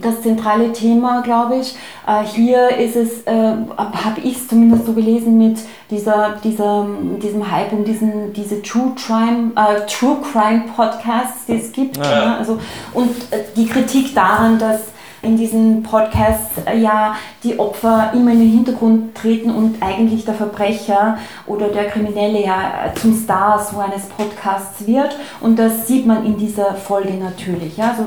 [0.00, 1.76] das zentrale Thema, glaube ich.
[2.06, 3.32] Äh, hier ist es, äh,
[3.76, 5.58] habe ich es zumindest so gelesen, mit
[5.90, 6.86] dieser, dieser,
[7.22, 11.96] diesem Hype um diesen, diese True Crime, äh, True Crime Podcasts, die es gibt.
[11.96, 12.04] Ja.
[12.04, 12.58] Ja, also,
[12.92, 13.10] und
[13.56, 14.93] die Kritik daran, dass
[15.24, 20.34] in diesen Podcasts äh, ja die Opfer immer in den Hintergrund treten und eigentlich der
[20.34, 25.16] Verbrecher oder der Kriminelle ja zum Star so eines Podcasts wird.
[25.40, 27.76] Und das sieht man in dieser Folge natürlich.
[27.76, 27.90] Ja?
[27.90, 28.06] Also,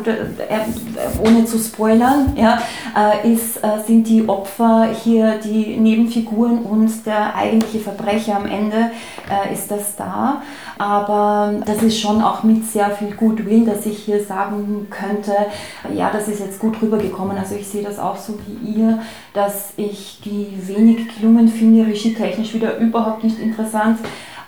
[1.24, 2.59] ohne zu spoilern, ja,
[2.95, 8.91] äh, ist, äh, sind die Opfer hier die Nebenfiguren und der eigentliche Verbrecher am Ende
[9.51, 10.41] ist der Star.
[10.78, 15.34] Aber das ist schon auch mit sehr viel Goodwill, dass ich hier sagen könnte,
[15.93, 17.38] ja, das ist jetzt gut rübergekommen.
[17.38, 18.99] Also ich sehe das auch so wie ihr,
[19.34, 23.99] dass ich die wenig gelungen finde, regietechnisch wieder überhaupt nicht interessant.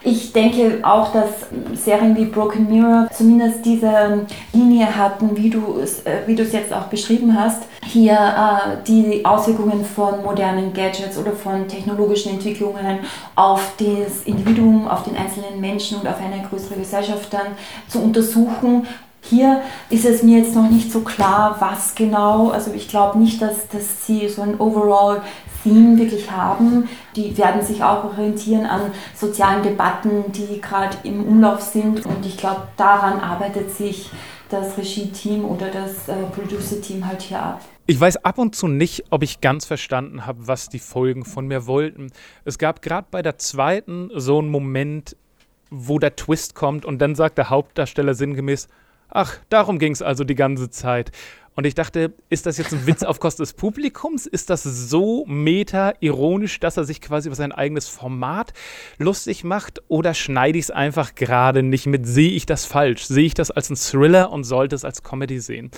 [0.02, 1.30] Ich denke auch, dass
[1.74, 6.54] Serien wie Broken Mirror zumindest diese Linie hatten, wie du es, äh, wie du es
[6.54, 13.00] jetzt auch beschrieben hast, hier äh, die Auswirkungen von modernen Gadgets oder von technologischen Entwicklungen
[13.36, 17.48] auf das Individuum, auf den einzelnen Menschen und auf eine größere Gesellschaft dann
[17.90, 18.88] zu untersuchen
[19.22, 22.50] hier ist es mir jetzt noch nicht so klar, was genau.
[22.50, 25.22] Also ich glaube nicht, dass, dass sie so ein Overall
[25.64, 26.88] Theme wirklich haben.
[27.16, 32.06] Die werden sich auch orientieren an sozialen Debatten, die gerade im Umlauf sind.
[32.06, 34.10] Und ich glaube, daran arbeitet sich
[34.50, 37.62] das Regie-Team oder das äh, Producer-Team halt hier ab.
[37.86, 41.48] Ich weiß ab und zu nicht, ob ich ganz verstanden habe, was die Folgen von
[41.48, 42.12] mir wollten.
[42.46, 45.16] Es gab gerade bei der zweiten so einen Moment,
[45.72, 48.68] wo der Twist kommt und dann sagt der Hauptdarsteller sinngemäß,
[49.10, 51.12] ach, darum ging es also die ganze Zeit.
[51.60, 54.26] Und ich dachte, ist das jetzt ein Witz auf Kosten des Publikums?
[54.26, 58.54] Ist das so meta-ironisch, dass er sich quasi über sein eigenes Format
[58.98, 59.82] lustig macht?
[59.90, 62.08] Oder schneide ich es einfach gerade nicht mit?
[62.08, 63.04] Sehe ich das falsch?
[63.08, 65.70] Sehe ich das als ein Thriller und sollte es als Comedy sehen?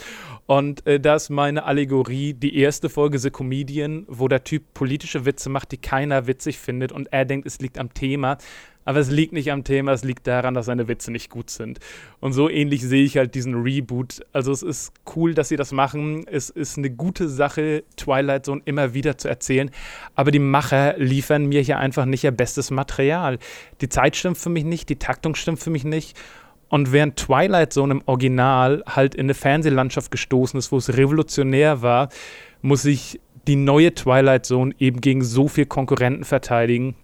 [0.45, 5.25] Und äh, da ist meine Allegorie die erste Folge The Comedian, wo der Typ politische
[5.25, 8.37] Witze macht, die keiner witzig findet und er denkt, es liegt am Thema.
[8.83, 11.79] Aber es liegt nicht am Thema, es liegt daran, dass seine Witze nicht gut sind.
[12.19, 14.21] Und so ähnlich sehe ich halt diesen Reboot.
[14.33, 16.25] Also es ist cool, dass sie das machen.
[16.27, 19.69] Es ist eine gute Sache, Twilight Zone immer wieder zu erzählen.
[20.15, 23.37] Aber die Macher liefern mir hier einfach nicht ihr bestes Material.
[23.81, 26.17] Die Zeit stimmt für mich nicht, die Taktung stimmt für mich nicht.
[26.69, 31.81] Und während Twilight Zone im Original halt in eine Fernsehlandschaft gestoßen ist, wo es revolutionär
[31.81, 32.09] war,
[32.61, 36.95] muss sich die neue Twilight Zone eben gegen so viel Konkurrenten verteidigen,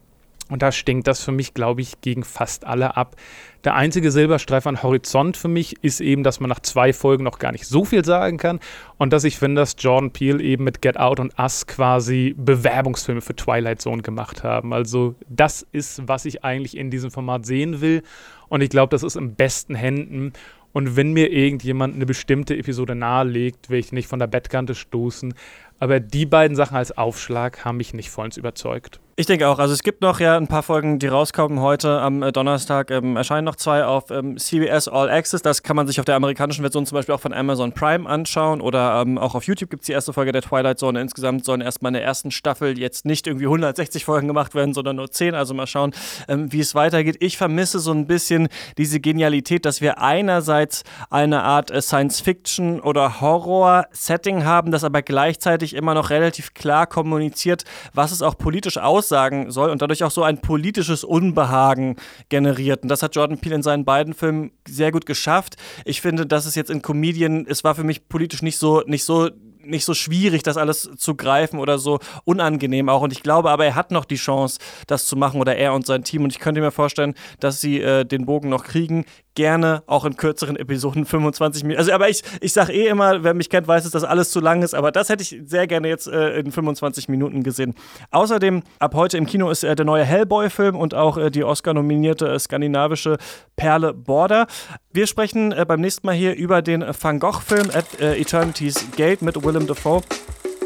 [0.50, 3.16] und da stinkt das für mich, glaube ich, gegen fast alle ab.
[3.64, 7.40] Der einzige Silberstreif an Horizont für mich ist eben, dass man nach zwei Folgen noch
[7.40, 8.60] gar nicht so viel sagen kann
[8.98, 13.22] und dass ich finde, dass Jordan Peele eben mit Get Out und Us quasi Bewerbungsfilme
[13.22, 14.74] für Twilight Zone gemacht haben.
[14.74, 18.04] Also das ist, was ich eigentlich in diesem Format sehen will
[18.50, 20.34] und ich glaube, das ist in besten Händen.
[20.74, 25.34] Und wenn mir irgendjemand eine bestimmte Episode nahelegt, will ich nicht von der Bettkante stoßen.
[25.80, 29.00] Aber die beiden Sachen als Aufschlag haben mich nicht vollends überzeugt.
[29.20, 29.58] Ich denke auch.
[29.58, 32.92] Also es gibt noch ja ein paar Folgen, die rauskommen heute am äh, Donnerstag.
[32.92, 35.42] Ähm, erscheinen noch zwei auf ähm, CBS All Access.
[35.42, 38.62] Das kann man sich auf der amerikanischen Version zum Beispiel auch von Amazon Prime anschauen.
[38.62, 41.02] Oder ähm, auch auf YouTube gibt es die erste Folge der Twilight Zone.
[41.02, 44.98] Insgesamt sollen erstmal in der ersten Staffel jetzt nicht irgendwie 160 Folgen gemacht werden, sondern
[44.98, 45.34] nur 10.
[45.34, 45.96] Also mal schauen,
[46.28, 47.16] ähm, wie es weitergeht.
[47.20, 53.20] Ich vermisse so ein bisschen diese Genialität, dass wir einerseits eine Art äh, Science-Fiction oder
[53.20, 57.64] Horror-Setting haben, das aber gleichzeitig immer noch relativ klar kommuniziert,
[57.96, 61.96] was es auch politisch aussieht aussagen soll und dadurch auch so ein politisches Unbehagen
[62.30, 62.84] generiert.
[62.84, 65.56] Und das hat Jordan Peele in seinen beiden Filmen sehr gut geschafft.
[65.86, 69.04] Ich finde, dass es jetzt in Comedian, es war für mich politisch nicht so, nicht
[69.04, 69.30] so
[69.68, 73.02] nicht so schwierig, das alles zu greifen oder so unangenehm auch.
[73.02, 75.86] Und ich glaube aber, er hat noch die Chance, das zu machen oder er und
[75.86, 76.24] sein Team.
[76.24, 79.04] Und ich könnte mir vorstellen, dass sie äh, den Bogen noch kriegen
[79.38, 81.78] gerne auch in kürzeren Episoden 25 Minuten.
[81.78, 84.40] Also, aber ich, ich sage eh immer, wer mich kennt, weiß, dass das alles zu
[84.40, 87.76] lang ist, aber das hätte ich sehr gerne jetzt äh, in 25 Minuten gesehen.
[88.10, 92.28] Außerdem, ab heute im Kino ist äh, der neue Hellboy-Film und auch äh, die Oscar-nominierte
[92.28, 93.18] äh, skandinavische
[93.56, 94.48] Perle Border.
[94.92, 99.22] Wir sprechen äh, beim nächsten Mal hier über den Van Gogh-Film At äh, Eternity's Gate
[99.22, 100.02] mit Willem Dafoe.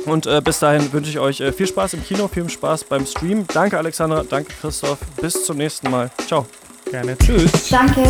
[0.05, 3.05] Und äh, bis dahin wünsche ich euch äh, viel Spaß im Kino, viel Spaß beim
[3.05, 3.45] Stream.
[3.53, 4.99] Danke Alexandra, danke Christoph.
[5.21, 6.09] Bis zum nächsten Mal.
[6.25, 6.47] Ciao.
[6.91, 7.17] Gerne.
[7.17, 7.69] Tschüss.
[7.69, 8.03] Danke.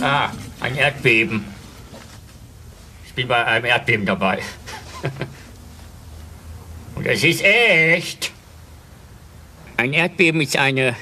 [0.00, 1.44] ah, ein Erdbeben.
[3.06, 4.40] Ich bin bei einem Erdbeben dabei.
[6.96, 8.32] Und es ist echt.
[9.76, 10.96] Ein Erdbeben ist eine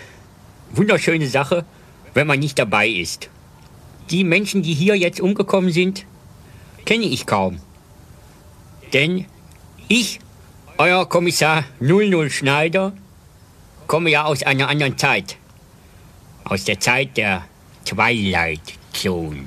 [0.73, 1.65] wunderschöne Sache,
[2.19, 3.31] wenn man nicht dabei ist.
[4.11, 6.05] Die Menschen, die hier jetzt umgekommen sind,
[6.85, 7.61] kenne ich kaum.
[8.93, 9.27] Denn
[9.87, 10.19] ich,
[10.79, 12.93] euer Kommissar 00 Schneider,
[13.87, 15.37] komme ja aus einer anderen Zeit.
[16.43, 17.45] Aus der Zeit der
[17.85, 19.45] Twilight Zone.